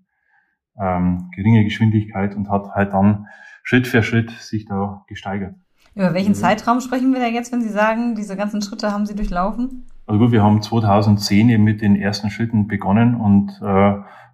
ähm, 0.79 1.29
geringe 1.33 1.63
Geschwindigkeit 1.63 2.35
und 2.35 2.49
hat 2.49 2.71
halt 2.73 2.93
dann 2.93 3.27
Schritt 3.63 3.87
für 3.87 4.03
Schritt 4.03 4.31
sich 4.31 4.65
da 4.65 5.03
gesteigert. 5.07 5.55
Über 5.95 6.13
welchen 6.13 6.31
mhm. 6.31 6.35
Zeitraum 6.35 6.81
sprechen 6.81 7.13
wir 7.13 7.21
da 7.21 7.27
jetzt, 7.27 7.51
wenn 7.51 7.61
Sie 7.61 7.69
sagen, 7.69 8.15
diese 8.15 8.35
ganzen 8.35 8.61
Schritte 8.61 8.91
haben 8.91 9.05
Sie 9.05 9.15
durchlaufen? 9.15 9.87
Also 10.07 10.19
gut, 10.19 10.31
wir 10.31 10.43
haben 10.43 10.61
2010 10.61 11.49
eben 11.49 11.63
mit 11.63 11.81
den 11.81 11.95
ersten 11.95 12.29
Schritten 12.29 12.67
begonnen 12.67 13.15
und 13.15 13.59
äh, 13.59 13.65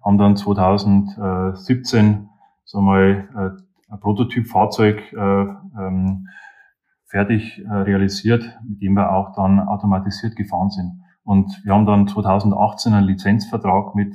haben 0.04 0.18
dann 0.18 0.36
2017 0.36 2.28
so 2.64 2.82
mal 2.82 3.26
äh, 3.34 3.92
ein 3.92 4.00
Prototypfahrzeug 4.00 5.14
äh, 5.14 5.16
ähm, 5.16 6.28
fertig 7.06 7.64
äh, 7.64 7.72
realisiert, 7.72 8.58
mit 8.68 8.82
dem 8.82 8.92
wir 8.94 9.12
auch 9.12 9.32
dann 9.34 9.60
automatisiert 9.60 10.36
gefahren 10.36 10.68
sind. 10.68 10.92
Und 11.24 11.62
wir 11.64 11.72
haben 11.72 11.86
dann 11.86 12.06
2018 12.06 12.92
einen 12.92 13.06
Lizenzvertrag 13.06 13.94
mit, 13.94 14.12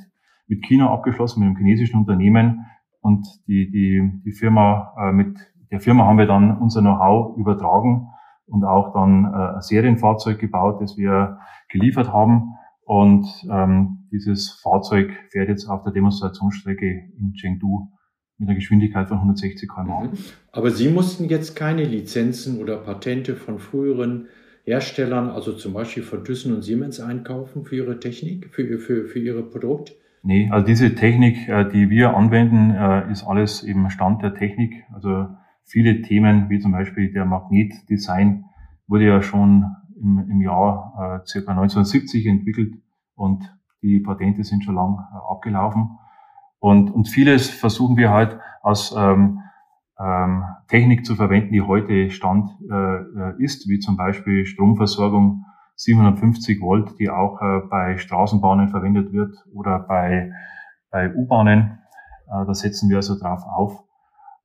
mit 0.48 0.64
China 0.64 0.92
abgeschlossen, 0.92 1.40
mit 1.40 1.48
einem 1.48 1.58
chinesischen 1.58 2.02
Unternehmen. 2.02 2.68
Und 3.02 3.28
die, 3.48 3.72
die, 3.72 4.22
die 4.24 4.32
Firma, 4.32 4.94
äh, 5.00 5.12
mit 5.12 5.36
der 5.72 5.80
Firma 5.80 6.06
haben 6.06 6.20
wir 6.20 6.28
dann 6.28 6.56
unser 6.56 6.82
Know-how 6.82 7.36
übertragen 7.36 8.10
und 8.48 8.64
auch 8.64 8.94
dann 8.94 9.26
äh, 9.26 9.56
ein 9.56 9.62
Serienfahrzeug 9.62 10.40
gebaut, 10.40 10.82
das 10.82 10.98
wir 10.98 11.40
geliefert 11.70 12.12
haben. 12.12 12.54
Und 12.84 13.28
ähm, 13.52 14.08
dieses 14.12 14.52
Fahrzeug 14.64 15.12
fährt 15.30 15.50
jetzt 15.50 15.68
auf 15.68 15.84
der 15.84 15.92
Demonstrationsstrecke 15.92 17.12
in 17.18 17.34
Chengdu 17.34 17.90
mit 18.38 18.48
einer 18.48 18.56
Geschwindigkeit 18.56 19.08
von 19.10 19.18
160 19.18 19.70
km/h. 19.70 20.04
Mhm. 20.04 20.10
Aber 20.52 20.72
Sie 20.72 20.90
mussten 20.90 21.26
jetzt 21.26 21.56
keine 21.56 21.84
Lizenzen 21.84 22.62
oder 22.62 22.78
Patente 22.78 23.36
von 23.36 23.60
früheren 23.60 24.28
Herstellern, 24.64 25.30
also 25.30 25.54
zum 25.54 25.74
Beispiel 25.74 26.04
von 26.04 26.24
Thyssen 26.24 26.54
und 26.54 26.62
Siemens 26.62 27.00
einkaufen 27.00 27.64
für 27.64 27.78
ihre 27.78 28.00
Technik, 28.00 28.50
für, 28.52 28.80
für, 28.80 29.06
für 29.06 29.20
ihre 29.20 29.44
Produkt? 29.44 29.94
Nee, 30.24 30.50
also 30.52 30.66
diese 30.66 30.94
Technik, 30.94 31.48
äh, 31.48 31.70
die 31.70 31.90
wir 31.90 32.16
anwenden, 32.16 32.72
äh, 32.72 33.12
ist 33.12 33.24
alles 33.26 33.64
eben 33.64 33.90
Stand 33.90 34.22
der 34.22 34.36
Technik. 34.36 34.84
Also 34.94 35.28
viele 35.68 36.02
Themen, 36.02 36.50
wie 36.50 36.60
zum 36.60 36.72
Beispiel 36.72 37.12
der 37.12 37.26
Magnetdesign, 37.26 38.46
wurde 38.88 39.06
ja 39.06 39.22
schon 39.22 39.66
im, 40.02 40.20
im 40.30 40.42
Jahr 40.42 41.22
äh, 41.24 41.28
circa 41.28 41.52
1970 41.52 42.26
entwickelt 42.26 42.76
und 43.16 43.54
die 43.82 44.00
Patente 44.00 44.44
sind 44.44 44.64
schon 44.64 44.76
lang 44.76 45.00
äh, 45.12 45.18
abgelaufen. 45.32 45.98
Und, 46.60 46.90
und 46.90 47.08
vieles 47.08 47.50
versuchen 47.50 47.98
wir 47.98 48.10
halt 48.10 48.40
aus 48.64 48.96
ähm, 48.98 49.42
ähm, 50.00 50.44
Technik 50.68 51.06
zu 51.06 51.16
verwenden, 51.16 51.54
die 51.54 51.62
heute 51.62 52.10
Stand 52.10 52.50
äh 52.70 53.44
ist, 53.44 53.68
wie 53.68 53.80
zum 53.80 53.98
Beispiel 53.98 54.46
Stromversorgung 54.46 55.46
750 55.76 56.60
Volt, 56.60 57.00
die 57.00 57.10
auch 57.10 57.40
äh, 57.42 57.62
bei 57.70 57.98
Straßenbahnen 57.98 58.70
verwendet 58.70 59.14
wird 59.14 59.36
oder 59.54 59.80
bei, 59.80 60.32
bei 60.90 61.14
U-Bahnen. 61.14 61.80
Äh, 62.28 62.46
da 62.46 62.54
setzen 62.54 62.90
wir 62.90 62.98
also 62.98 63.18
drauf 63.20 63.44
auf. 63.46 63.87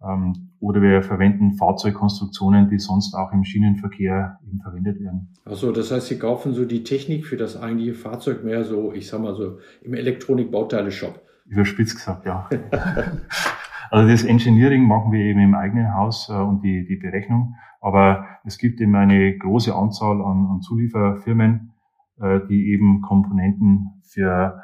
Ähm, 0.05 0.51
oder 0.61 0.81
wir 0.81 1.03
verwenden 1.03 1.55
Fahrzeugkonstruktionen, 1.55 2.69
die 2.69 2.79
sonst 2.79 3.15
auch 3.15 3.33
im 3.33 3.45
Schienenverkehr 3.45 4.38
eben 4.47 4.61
verwendet 4.61 5.01
werden. 5.01 5.29
Also 5.45 5.73
das 5.73 5.91
heißt, 5.91 6.07
Sie 6.07 6.19
kaufen 6.19 6.55
so 6.55 6.65
die 6.65 6.85
Technik 6.85 7.27
für 7.27 7.37
das 7.37 7.61
eigentliche 7.61 7.95
Fahrzeug 7.95 8.45
mehr 8.45 8.65
so, 8.65 8.93
ich 8.93 9.09
sag 9.09 9.21
mal 9.21 9.35
so, 9.35 9.59
im 9.83 9.95
Elektronikbauteile-Shop. 9.95 11.21
Überspitzt 11.47 11.97
gesagt, 11.97 12.27
ja. 12.27 12.49
also 13.91 14.09
das 14.09 14.23
Engineering 14.23 14.87
machen 14.87 15.11
wir 15.12 15.21
eben 15.25 15.41
im 15.41 15.55
eigenen 15.55 15.95
Haus 15.95 16.29
äh, 16.29 16.35
und 16.35 16.62
die, 16.62 16.87
die 16.87 16.97
Berechnung. 16.97 17.57
Aber 17.81 18.27
es 18.45 18.59
gibt 18.59 18.81
eben 18.81 18.95
eine 18.95 19.37
große 19.37 19.75
Anzahl 19.75 20.23
an, 20.23 20.47
an 20.47 20.61
Zulieferfirmen, 20.61 21.73
äh, 22.21 22.38
die 22.49 22.71
eben 22.73 23.03
Komponenten 23.03 24.01
für, 24.05 24.62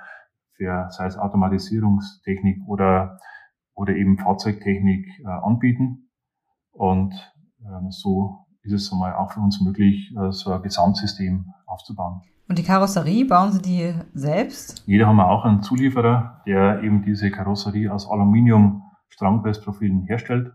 für 0.53 0.87
sei 0.90 1.07
es 1.07 1.18
Automatisierungstechnik 1.18 2.62
oder 2.68 3.18
oder 3.78 3.94
eben 3.94 4.18
Fahrzeugtechnik 4.18 5.06
äh, 5.20 5.28
anbieten. 5.28 6.10
Und 6.72 7.14
ähm, 7.64 7.90
so 7.90 8.46
ist 8.62 8.72
es 8.72 8.92
einmal 8.92 9.14
auch 9.14 9.32
für 9.32 9.40
uns 9.40 9.60
möglich, 9.60 10.12
äh, 10.16 10.32
so 10.32 10.52
ein 10.52 10.62
Gesamtsystem 10.62 11.52
aufzubauen. 11.64 12.22
Und 12.48 12.58
die 12.58 12.64
Karosserie, 12.64 13.24
bauen 13.24 13.52
Sie 13.52 13.62
die 13.62 13.94
selbst? 14.14 14.82
Jeder 14.86 15.06
haben 15.06 15.16
wir 15.16 15.30
auch 15.30 15.44
einen 15.44 15.62
Zulieferer, 15.62 16.42
der 16.46 16.82
eben 16.82 17.02
diese 17.04 17.30
Karosserie 17.30 17.92
aus 17.92 18.10
Aluminium-Strangpressprofilen 18.10 20.06
herstellt. 20.06 20.52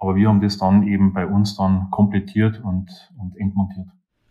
Aber 0.00 0.16
wir 0.16 0.28
haben 0.28 0.40
das 0.40 0.56
dann 0.56 0.84
eben 0.84 1.12
bei 1.12 1.26
uns 1.26 1.56
dann 1.56 1.90
komplettiert 1.90 2.62
und, 2.62 2.88
und 3.18 3.36
entmontiert. 3.36 3.88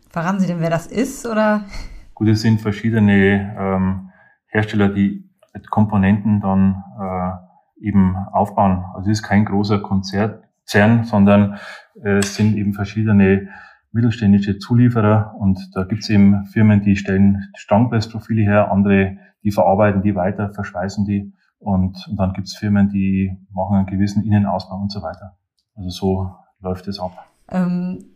Verraten 0.09 0.39
Sie 0.39 0.47
denn, 0.47 0.59
wer 0.59 0.69
das 0.69 0.87
ist, 0.87 1.25
oder? 1.25 1.65
Gut, 2.13 2.29
es 2.29 2.41
sind 2.41 2.61
verschiedene 2.61 3.55
ähm, 3.57 4.09
Hersteller, 4.47 4.89
die 4.89 5.29
Komponenten 5.69 6.39
dann 6.39 6.83
äh, 6.99 7.42
eben 7.79 8.15
aufbauen. 8.15 8.85
Also 8.93 9.09
es 9.09 9.19
ist 9.19 9.23
kein 9.23 9.45
großer 9.45 9.79
Konzern, 9.79 10.43
sondern 10.65 11.59
äh, 12.03 12.17
es 12.17 12.35
sind 12.35 12.55
eben 12.55 12.73
verschiedene 12.73 13.49
mittelständische 13.91 14.57
Zulieferer 14.57 15.35
und 15.37 15.69
da 15.75 15.83
gibt 15.83 16.01
es 16.03 16.09
eben 16.09 16.45
Firmen, 16.45 16.81
die 16.81 16.95
stellen 16.95 17.51
Strangpressprofile 17.55 18.41
her, 18.41 18.71
andere, 18.71 19.17
die 19.43 19.51
verarbeiten 19.51 20.01
die 20.01 20.15
weiter, 20.15 20.51
verschweißen 20.51 21.05
die 21.05 21.33
und, 21.59 22.07
und 22.07 22.17
dann 22.17 22.33
gibt 22.33 22.47
es 22.47 22.55
Firmen, 22.55 22.89
die 22.89 23.37
machen 23.51 23.77
einen 23.77 23.85
gewissen 23.85 24.23
Innenausbau 24.23 24.77
und 24.77 24.91
so 24.91 25.01
weiter. 25.01 25.37
Also 25.75 25.89
so 25.89 26.35
läuft 26.59 26.87
es 26.87 26.99
ab. 26.99 27.11
Ähm, 27.49 28.12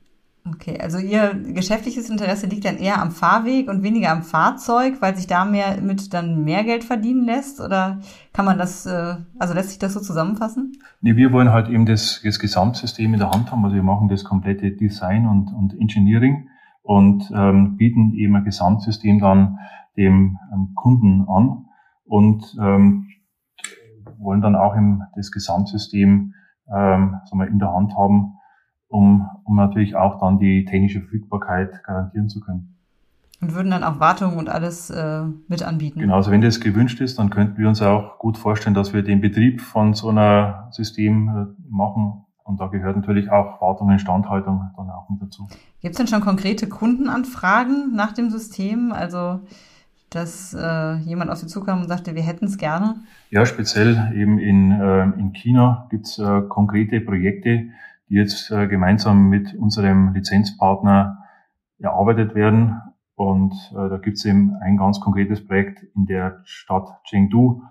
Okay, 0.54 0.80
also 0.80 0.98
Ihr 0.98 1.34
geschäftliches 1.34 2.10
Interesse 2.10 2.48
liegt 2.48 2.66
dann 2.66 2.78
eher 2.78 3.02
am 3.02 3.12
Fahrweg 3.12 3.70
und 3.70 3.84
weniger 3.84 4.12
am 4.12 4.24
Fahrzeug, 4.24 5.02
weil 5.02 5.16
sich 5.16 5.28
da 5.28 5.46
mehr 5.46 5.82
mit 5.82 6.14
dann 6.14 6.44
mehr 6.44 6.64
Geld 6.64 6.84
verdienen 6.84 7.26
lässt? 7.26 7.60
Oder 7.60 8.00
kann 8.34 8.46
man 8.46 8.58
das, 8.58 8.86
äh, 8.86 9.16
also 9.40 9.54
lässt 9.54 9.70
sich 9.70 9.80
das 9.80 9.94
so 9.94 10.00
zusammenfassen? 10.00 10.74
Nee, 11.02 11.16
wir 11.16 11.32
wollen 11.32 11.52
halt 11.52 11.70
eben 11.70 11.86
das, 11.86 12.22
das 12.24 12.40
Gesamtsystem 12.40 13.14
in 13.14 13.20
der 13.20 13.32
Hand 13.32 13.52
haben. 13.52 13.64
Also 13.64 13.76
wir 13.76 13.84
machen 13.84 14.08
das 14.08 14.24
komplette 14.24 14.72
Design 14.72 15.28
und, 15.28 15.54
und 15.54 15.80
Engineering 15.80 16.50
und 16.82 17.32
ähm, 17.36 17.78
bieten 17.78 18.14
eben 18.14 18.36
ein 18.36 18.46
Gesamtsystem 18.46 19.20
dann 19.20 19.60
dem 19.98 20.38
ähm, 20.54 20.74
Kunden 20.76 21.28
an 21.28 21.66
und 22.06 22.56
ähm, 22.62 23.08
wollen 24.20 24.42
dann 24.42 24.56
auch 24.56 24.76
im, 24.76 25.04
das 25.16 25.32
Gesamtsystem 25.32 26.34
ähm, 26.70 27.20
sagen 27.26 27.40
wir, 27.40 27.48
in 27.48 27.60
der 27.60 27.74
Hand 27.74 27.96
haben, 27.96 28.38
um, 28.88 29.28
um 29.48 29.56
natürlich 29.56 29.96
auch 29.96 30.20
dann 30.20 30.40
die 30.40 30.66
technische 30.66 31.00
Verfügbarkeit 31.00 31.84
garantieren 31.84 32.30
zu 32.30 32.40
können. 32.40 32.76
Und 33.40 33.54
würden 33.54 33.70
dann 33.70 33.84
auch 33.84 34.00
Wartung 34.00 34.38
und 34.38 34.50
alles 34.50 34.90
äh, 34.90 35.24
mit 35.48 35.62
anbieten. 35.62 36.00
Genau, 36.00 36.16
also 36.16 36.32
wenn 36.32 36.42
das 36.42 36.60
gewünscht 36.60 37.00
ist, 37.02 37.20
dann 37.20 37.30
könnten 37.30 37.58
wir 37.58 37.68
uns 37.68 37.82
auch 37.82 38.18
gut 38.18 38.38
vorstellen, 38.38 38.74
dass 38.74 38.94
wir 38.94 39.04
den 39.04 39.22
Betrieb 39.22 39.62
von 39.62 39.94
so 39.94 40.10
einer 40.10 40.70
System 40.72 41.30
äh, 41.30 41.46
machen. 41.70 42.26
Und 42.44 42.60
da 42.60 42.68
gehört 42.68 42.96
natürlich 42.96 43.30
auch 43.30 43.62
Wartung 43.62 43.88
und 43.88 43.94
Instandhaltung 43.94 44.72
dann 44.76 44.90
auch 44.90 45.08
mit 45.10 45.22
dazu. 45.22 45.48
Gibt 45.82 45.94
es 45.94 45.98
denn 45.98 46.08
schon 46.08 46.22
konkrete 46.22 46.68
Kundenanfragen 46.68 47.94
nach 47.94 48.14
dem 48.14 48.32
System? 48.32 48.92
Also 48.92 49.42
dass 50.10 50.54
äh, 50.54 50.96
jemand 51.00 51.30
auf 51.30 51.38
Sie 51.38 51.48
zukam 51.48 51.82
und 51.82 51.88
sagte, 51.88 52.16
wir 52.16 52.22
hätten 52.22 52.46
es 52.46 52.58
gerne? 52.58 52.96
Ja, 53.30 53.46
speziell 53.46 54.14
eben 54.16 54.40
in, 54.40 54.72
äh, 54.72 55.04
in 55.20 55.34
China 55.34 55.88
gibt 55.90 56.06
es 56.06 56.18
äh, 56.18 56.42
konkrete 56.48 57.02
Projekte, 57.02 57.68
die 58.10 58.16
jetzt 58.16 58.52
äh, 58.52 58.68
gemeinsam 58.68 59.30
mit 59.30 59.54
unserem 59.56 60.14
Lizenzpartner 60.14 61.24
erarbeitet 61.80 62.36
werden. 62.36 62.82
Und 63.16 63.54
äh, 63.72 63.90
da 63.90 63.98
gibt 63.98 64.18
es 64.18 64.26
eben 64.26 64.56
ein 64.62 64.78
ganz 64.78 65.00
konkretes 65.00 65.46
Projekt 65.46 65.84
in 65.96 66.06
der 66.06 66.42
Stadt 66.44 66.88
Chengdu, 67.04 67.64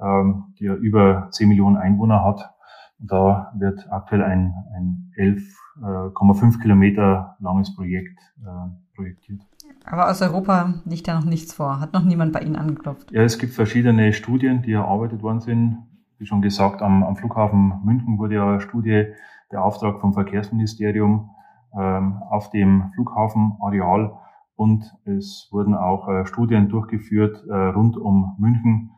ähm, 0.00 0.54
die 0.58 0.64
ja 0.64 0.74
über 0.74 1.28
10 1.30 1.48
Millionen 1.48 1.76
Einwohner 1.76 2.24
hat. 2.24 2.54
Da 2.98 3.52
wird 3.56 3.86
aktuell 3.90 4.24
ein, 4.24 4.54
ein 4.74 5.12
11,5 5.16 6.56
äh, 6.56 6.58
Kilometer 6.60 7.36
langes 7.38 7.74
Projekt 7.76 8.18
äh, 8.40 8.96
projektiert. 8.96 9.40
Aber 9.84 10.10
aus 10.10 10.20
Europa 10.20 10.74
liegt 10.84 11.06
da 11.06 11.14
noch 11.14 11.24
nichts 11.24 11.54
vor. 11.54 11.80
Hat 11.80 11.92
noch 11.92 12.04
niemand 12.04 12.32
bei 12.32 12.40
Ihnen 12.40 12.56
angeklopft? 12.56 13.12
Ja, 13.12 13.22
es 13.22 13.38
gibt 13.38 13.54
verschiedene 13.54 14.12
Studien, 14.12 14.62
die 14.62 14.72
erarbeitet 14.72 15.22
worden 15.22 15.40
sind. 15.40 15.78
Wie 16.18 16.26
schon 16.26 16.42
gesagt, 16.42 16.82
am, 16.82 17.04
am 17.04 17.16
Flughafen 17.16 17.80
München 17.84 18.18
wurde 18.18 18.34
ja 18.34 18.48
eine 18.48 18.60
Studie 18.60 19.12
beauftragt 19.48 20.00
vom 20.00 20.14
Verkehrsministerium 20.14 21.30
ähm, 21.78 22.22
auf 22.30 22.50
dem 22.50 22.90
Flughafenareal 22.94 24.18
und 24.58 24.92
es 25.04 25.48
wurden 25.52 25.74
auch 25.74 26.08
äh, 26.08 26.26
Studien 26.26 26.68
durchgeführt 26.68 27.44
äh, 27.48 27.54
rund 27.54 27.96
um 27.96 28.34
München, 28.40 28.90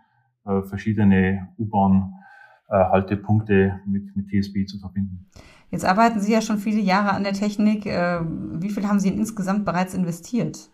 äh, 0.46 0.62
verschiedene 0.62 1.50
U-Bahn-Haltepunkte 1.58 3.78
mit, 3.84 4.16
mit 4.16 4.30
TSB 4.30 4.64
zu 4.64 4.78
verbinden. 4.78 5.26
Jetzt 5.70 5.84
arbeiten 5.84 6.20
Sie 6.20 6.32
ja 6.32 6.40
schon 6.40 6.56
viele 6.56 6.80
Jahre 6.80 7.12
an 7.12 7.24
der 7.24 7.34
Technik. 7.34 7.84
Wie 7.84 8.70
viel 8.70 8.88
haben 8.88 8.98
Sie 8.98 9.10
insgesamt 9.10 9.64
bereits 9.64 9.94
investiert? 9.94 10.68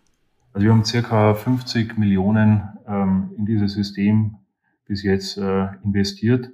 Also 0.53 0.65
wir 0.65 0.73
haben 0.73 0.85
circa 0.85 1.35
50 1.35 1.99
Millionen 1.99 2.67
ähm, 2.87 3.29
in 3.37 3.45
dieses 3.45 3.73
System 3.73 4.37
bis 4.87 5.03
jetzt 5.03 5.37
investiert 5.83 6.49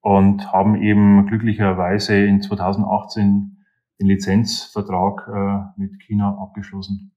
und 0.00 0.52
haben 0.52 0.82
eben 0.82 1.26
glücklicherweise 1.26 2.16
in 2.16 2.40
2018 2.40 3.56
den 4.00 4.06
Lizenzvertrag 4.06 5.28
äh, 5.28 5.80
mit 5.80 6.00
China 6.00 6.38
abgeschlossen. 6.40 7.12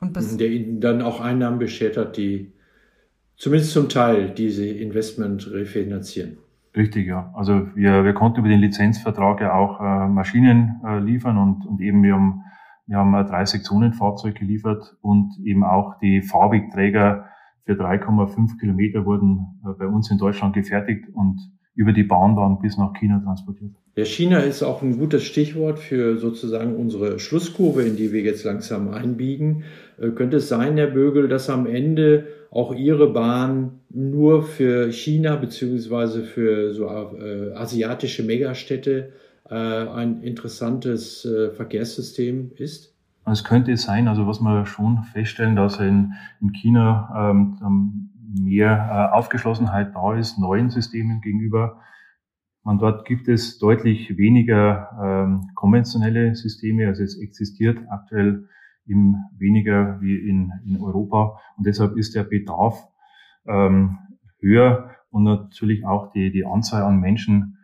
Und 0.00 0.12
bis 0.12 0.36
der 0.36 0.48
Ihnen 0.48 0.80
dann 0.80 1.02
auch 1.02 1.20
Einnahmen 1.20 1.58
beschert 1.58 1.96
hat, 1.96 2.16
die 2.16 2.52
zumindest 3.36 3.72
zum 3.72 3.88
Teil 3.88 4.30
diese 4.30 4.66
Investment 4.66 5.50
refinanzieren. 5.50 6.38
Richtig, 6.76 7.06
ja. 7.06 7.32
Also 7.34 7.68
wir, 7.76 8.04
wir 8.04 8.14
konnten 8.14 8.40
über 8.40 8.48
den 8.48 8.60
Lizenzvertrag 8.60 9.40
ja 9.40 9.54
auch 9.54 9.80
äh, 9.80 10.08
Maschinen 10.08 10.80
äh, 10.84 10.98
liefern 10.98 11.38
und, 11.38 11.66
und 11.66 11.80
eben 11.80 12.02
wir 12.02 12.14
haben, 12.14 12.42
wir 12.86 12.96
haben 12.96 13.14
ein 13.14 13.26
Drei-Sektionen-Fahrzeug 13.26 14.34
geliefert 14.34 14.96
und 15.00 15.38
eben 15.44 15.64
auch 15.64 15.98
die 16.00 16.20
Fahrwegträger 16.20 17.28
für 17.64 17.72
3,5 17.72 18.58
Kilometer 18.58 19.06
wurden 19.06 19.60
äh, 19.64 19.72
bei 19.78 19.86
uns 19.86 20.10
in 20.10 20.18
Deutschland 20.18 20.54
gefertigt 20.54 21.08
und 21.12 21.38
über 21.74 21.92
die 21.92 22.04
Bahn 22.04 22.36
dann 22.36 22.60
bis 22.60 22.76
nach 22.76 22.92
China 22.94 23.20
transportiert. 23.24 23.72
Ja, 23.96 24.04
China 24.04 24.38
ist 24.38 24.62
auch 24.62 24.82
ein 24.82 24.98
gutes 24.98 25.22
Stichwort 25.22 25.78
für 25.78 26.18
sozusagen 26.18 26.74
unsere 26.74 27.18
Schlusskurve, 27.20 27.82
in 27.82 27.96
die 27.96 28.12
wir 28.12 28.22
jetzt 28.22 28.44
langsam 28.44 28.90
einbiegen. 28.90 29.64
Äh, 29.98 30.10
könnte 30.10 30.38
es 30.38 30.48
sein, 30.48 30.76
Herr 30.76 30.88
Bögel, 30.88 31.28
dass 31.28 31.48
am 31.50 31.66
Ende 31.66 32.26
auch 32.50 32.74
Ihre 32.74 33.12
Bahn 33.12 33.80
nur 33.90 34.42
für 34.42 34.92
China 34.92 35.36
beziehungsweise 35.36 36.22
für 36.22 36.72
so 36.72 36.86
äh, 36.86 37.52
asiatische 37.54 38.22
Megastädte 38.22 39.12
äh, 39.48 39.54
ein 39.54 40.22
interessantes 40.22 41.24
äh, 41.24 41.50
Verkehrssystem 41.50 42.52
ist? 42.56 42.94
Es 43.26 43.42
könnte 43.42 43.76
sein, 43.76 44.06
also 44.06 44.26
was 44.26 44.40
wir 44.40 44.66
schon 44.66 45.02
feststellen, 45.12 45.56
dass 45.56 45.78
in, 45.80 46.12
in 46.40 46.52
China 46.52 47.30
ähm, 47.30 48.10
mehr 48.40 49.10
äh, 49.12 49.14
Aufgeschlossenheit 49.14 49.94
da 49.94 50.14
ist, 50.14 50.38
neuen 50.38 50.70
Systemen 50.70 51.20
gegenüber. 51.20 51.80
Man 52.62 52.78
dort 52.78 53.04
gibt 53.04 53.28
es 53.28 53.58
deutlich 53.58 54.16
weniger 54.16 54.90
ähm, 55.02 55.50
konventionelle 55.54 56.34
Systeme, 56.34 56.86
also 56.86 57.02
es 57.02 57.18
existiert 57.20 57.78
aktuell 57.90 58.48
eben 58.86 59.16
weniger 59.38 60.00
wie 60.00 60.16
in, 60.16 60.52
in 60.66 60.80
Europa 60.80 61.38
und 61.56 61.66
deshalb 61.66 61.96
ist 61.96 62.14
der 62.14 62.24
Bedarf 62.24 62.88
ähm, 63.46 63.98
höher 64.40 64.90
und 65.10 65.24
natürlich 65.24 65.86
auch 65.86 66.10
die, 66.12 66.32
die 66.32 66.44
Anzahl 66.44 66.82
an 66.82 67.00
Menschen. 67.00 67.58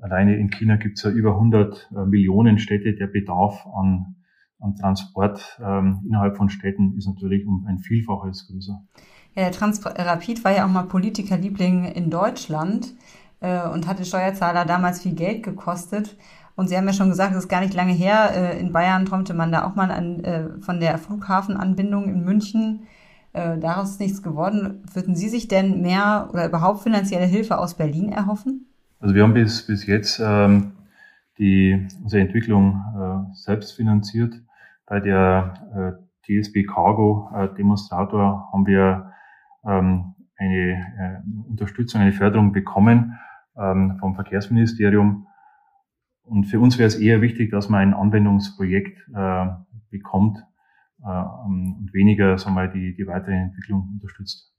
Alleine 0.00 0.36
in 0.36 0.50
China 0.50 0.76
gibt 0.76 0.98
es 0.98 1.04
ja 1.04 1.10
über 1.10 1.32
100 1.32 1.90
äh, 1.94 2.04
Millionen 2.04 2.58
Städte. 2.58 2.94
Der 2.94 3.06
Bedarf 3.06 3.66
an, 3.66 4.16
an 4.58 4.74
Transport 4.74 5.58
ähm, 5.64 6.02
innerhalb 6.06 6.36
von 6.36 6.48
Städten 6.48 6.96
ist 6.96 7.06
natürlich 7.06 7.46
um 7.46 7.66
ein 7.66 7.78
Vielfaches 7.78 8.48
größer. 8.50 8.82
Ja, 9.36 9.50
Transrapid 9.50 10.44
war 10.44 10.52
ja 10.52 10.64
auch 10.64 10.70
mal 10.70 10.84
Politikerliebling 10.84 11.84
in 11.84 12.10
Deutschland 12.10 12.94
äh, 13.40 13.68
und 13.68 13.86
hatte 13.86 14.06
Steuerzahler 14.06 14.64
damals 14.64 15.02
viel 15.02 15.14
Geld 15.14 15.42
gekostet. 15.42 16.16
Und 16.54 16.68
Sie 16.68 16.76
haben 16.76 16.86
ja 16.86 16.94
schon 16.94 17.10
gesagt, 17.10 17.32
es 17.32 17.44
ist 17.44 17.48
gar 17.48 17.60
nicht 17.60 17.74
lange 17.74 17.92
her. 17.92 18.30
Äh, 18.34 18.58
in 18.58 18.72
Bayern 18.72 19.04
träumte 19.04 19.34
man 19.34 19.52
da 19.52 19.66
auch 19.66 19.74
mal 19.74 19.90
an, 19.90 20.24
äh, 20.24 20.48
von 20.60 20.80
der 20.80 20.96
Flughafenanbindung 20.96 22.08
in 22.08 22.24
München. 22.24 22.86
Äh, 23.34 23.58
daraus 23.58 23.90
ist 23.90 24.00
nichts 24.00 24.22
geworden. 24.22 24.82
Würden 24.94 25.14
Sie 25.14 25.28
sich 25.28 25.48
denn 25.48 25.82
mehr 25.82 26.30
oder 26.32 26.46
überhaupt 26.46 26.80
finanzielle 26.82 27.26
Hilfe 27.26 27.58
aus 27.58 27.74
Berlin 27.74 28.10
erhoffen? 28.10 28.66
Also 29.00 29.14
wir 29.14 29.22
haben 29.22 29.34
bis, 29.34 29.66
bis 29.66 29.86
jetzt 29.86 30.18
ähm, 30.24 30.72
die, 31.38 31.86
unsere 32.02 32.22
Entwicklung 32.22 32.82
äh, 32.96 33.34
selbst 33.34 33.72
finanziert. 33.72 34.34
Bei 34.86 35.00
der 35.00 35.98
äh, 36.26 36.40
DSB 36.40 36.64
Cargo 36.64 37.28
äh, 37.34 37.54
Demonstrator 37.54 38.48
haben 38.50 38.66
wir 38.66 39.05
ähm, 39.66 40.14
eine 40.36 41.22
äh, 41.24 41.48
Unterstützung, 41.48 42.00
eine 42.00 42.12
Förderung 42.12 42.52
bekommen 42.52 43.18
ähm, 43.58 43.96
vom 43.98 44.14
Verkehrsministerium. 44.14 45.26
Und 46.24 46.44
für 46.44 46.60
uns 46.60 46.78
wäre 46.78 46.88
es 46.88 46.96
eher 46.96 47.20
wichtig, 47.20 47.50
dass 47.50 47.68
man 47.68 47.80
ein 47.80 47.94
Anwendungsprojekt 47.94 48.98
äh, 49.14 49.46
bekommt 49.90 50.38
äh, 51.02 51.22
und 51.46 51.90
weniger 51.92 52.36
sagen 52.38 52.70
die, 52.74 52.94
die 52.94 53.06
weitere 53.06 53.34
Entwicklung 53.34 53.88
unterstützt. 53.94 54.52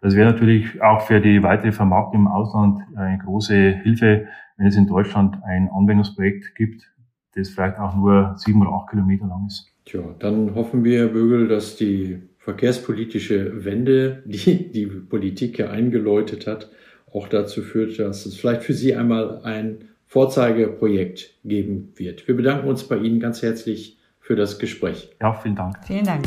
Das 0.00 0.16
wäre 0.16 0.32
natürlich 0.32 0.82
auch 0.82 1.02
für 1.02 1.20
die 1.20 1.44
weitere 1.44 1.70
Vermarktung 1.70 2.22
im 2.22 2.26
Ausland 2.26 2.82
eine 2.96 3.18
große 3.18 3.54
Hilfe, 3.54 4.26
wenn 4.56 4.66
es 4.66 4.76
in 4.76 4.88
Deutschland 4.88 5.42
ein 5.44 5.70
Anwendungsprojekt 5.70 6.56
gibt, 6.56 6.92
das 7.34 7.50
vielleicht 7.50 7.78
auch 7.78 7.94
nur 7.94 8.34
sieben 8.36 8.62
oder 8.62 8.72
acht 8.72 8.90
Kilometer 8.90 9.26
lang 9.26 9.46
ist. 9.46 9.72
Tja, 9.84 10.02
dann 10.18 10.56
hoffen 10.56 10.82
wir, 10.82 11.12
Bögel, 11.12 11.46
dass 11.46 11.76
die 11.76 12.20
verkehrspolitische 12.42 13.64
Wende, 13.64 14.22
die 14.26 14.70
die 14.72 14.86
Politik 14.86 15.58
ja 15.58 15.70
eingeläutet 15.70 16.46
hat, 16.46 16.70
auch 17.12 17.28
dazu 17.28 17.62
führt, 17.62 17.98
dass 17.98 18.26
es 18.26 18.36
vielleicht 18.36 18.62
für 18.62 18.74
Sie 18.74 18.94
einmal 18.94 19.42
ein 19.42 19.88
Vorzeigeprojekt 20.06 21.34
geben 21.44 21.92
wird. 21.96 22.26
Wir 22.26 22.36
bedanken 22.36 22.68
uns 22.68 22.84
bei 22.84 22.98
Ihnen 22.98 23.20
ganz 23.20 23.42
herzlich 23.42 23.98
für 24.20 24.36
das 24.36 24.58
Gespräch. 24.58 25.10
Ja, 25.20 25.32
vielen 25.34 25.56
Dank. 25.56 25.76
Vielen 25.86 26.04
Dank. 26.04 26.24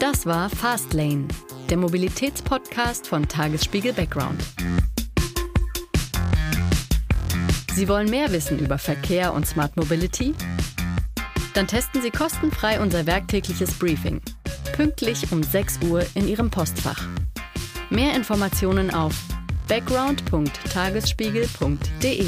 Das 0.00 0.24
war 0.24 0.48
Fastlane, 0.48 1.26
der 1.68 1.76
Mobilitätspodcast 1.76 3.06
von 3.06 3.26
Tagesspiegel 3.26 3.92
Background. 3.92 4.40
Sie 7.74 7.88
wollen 7.88 8.10
mehr 8.10 8.32
wissen 8.32 8.58
über 8.58 8.78
Verkehr 8.78 9.32
und 9.32 9.46
Smart 9.46 9.76
Mobility? 9.76 10.34
Dann 11.54 11.66
testen 11.66 12.02
Sie 12.02 12.10
kostenfrei 12.10 12.78
unser 12.80 13.06
werktägliches 13.06 13.78
Briefing. 13.78 14.20
Pünktlich 14.74 15.32
um 15.32 15.42
6 15.42 15.78
Uhr 15.88 16.04
in 16.14 16.28
Ihrem 16.28 16.50
Postfach. 16.50 17.00
Mehr 17.90 18.14
Informationen 18.14 18.92
auf 18.92 19.14
background.tagesspiegel.de. 19.68 22.26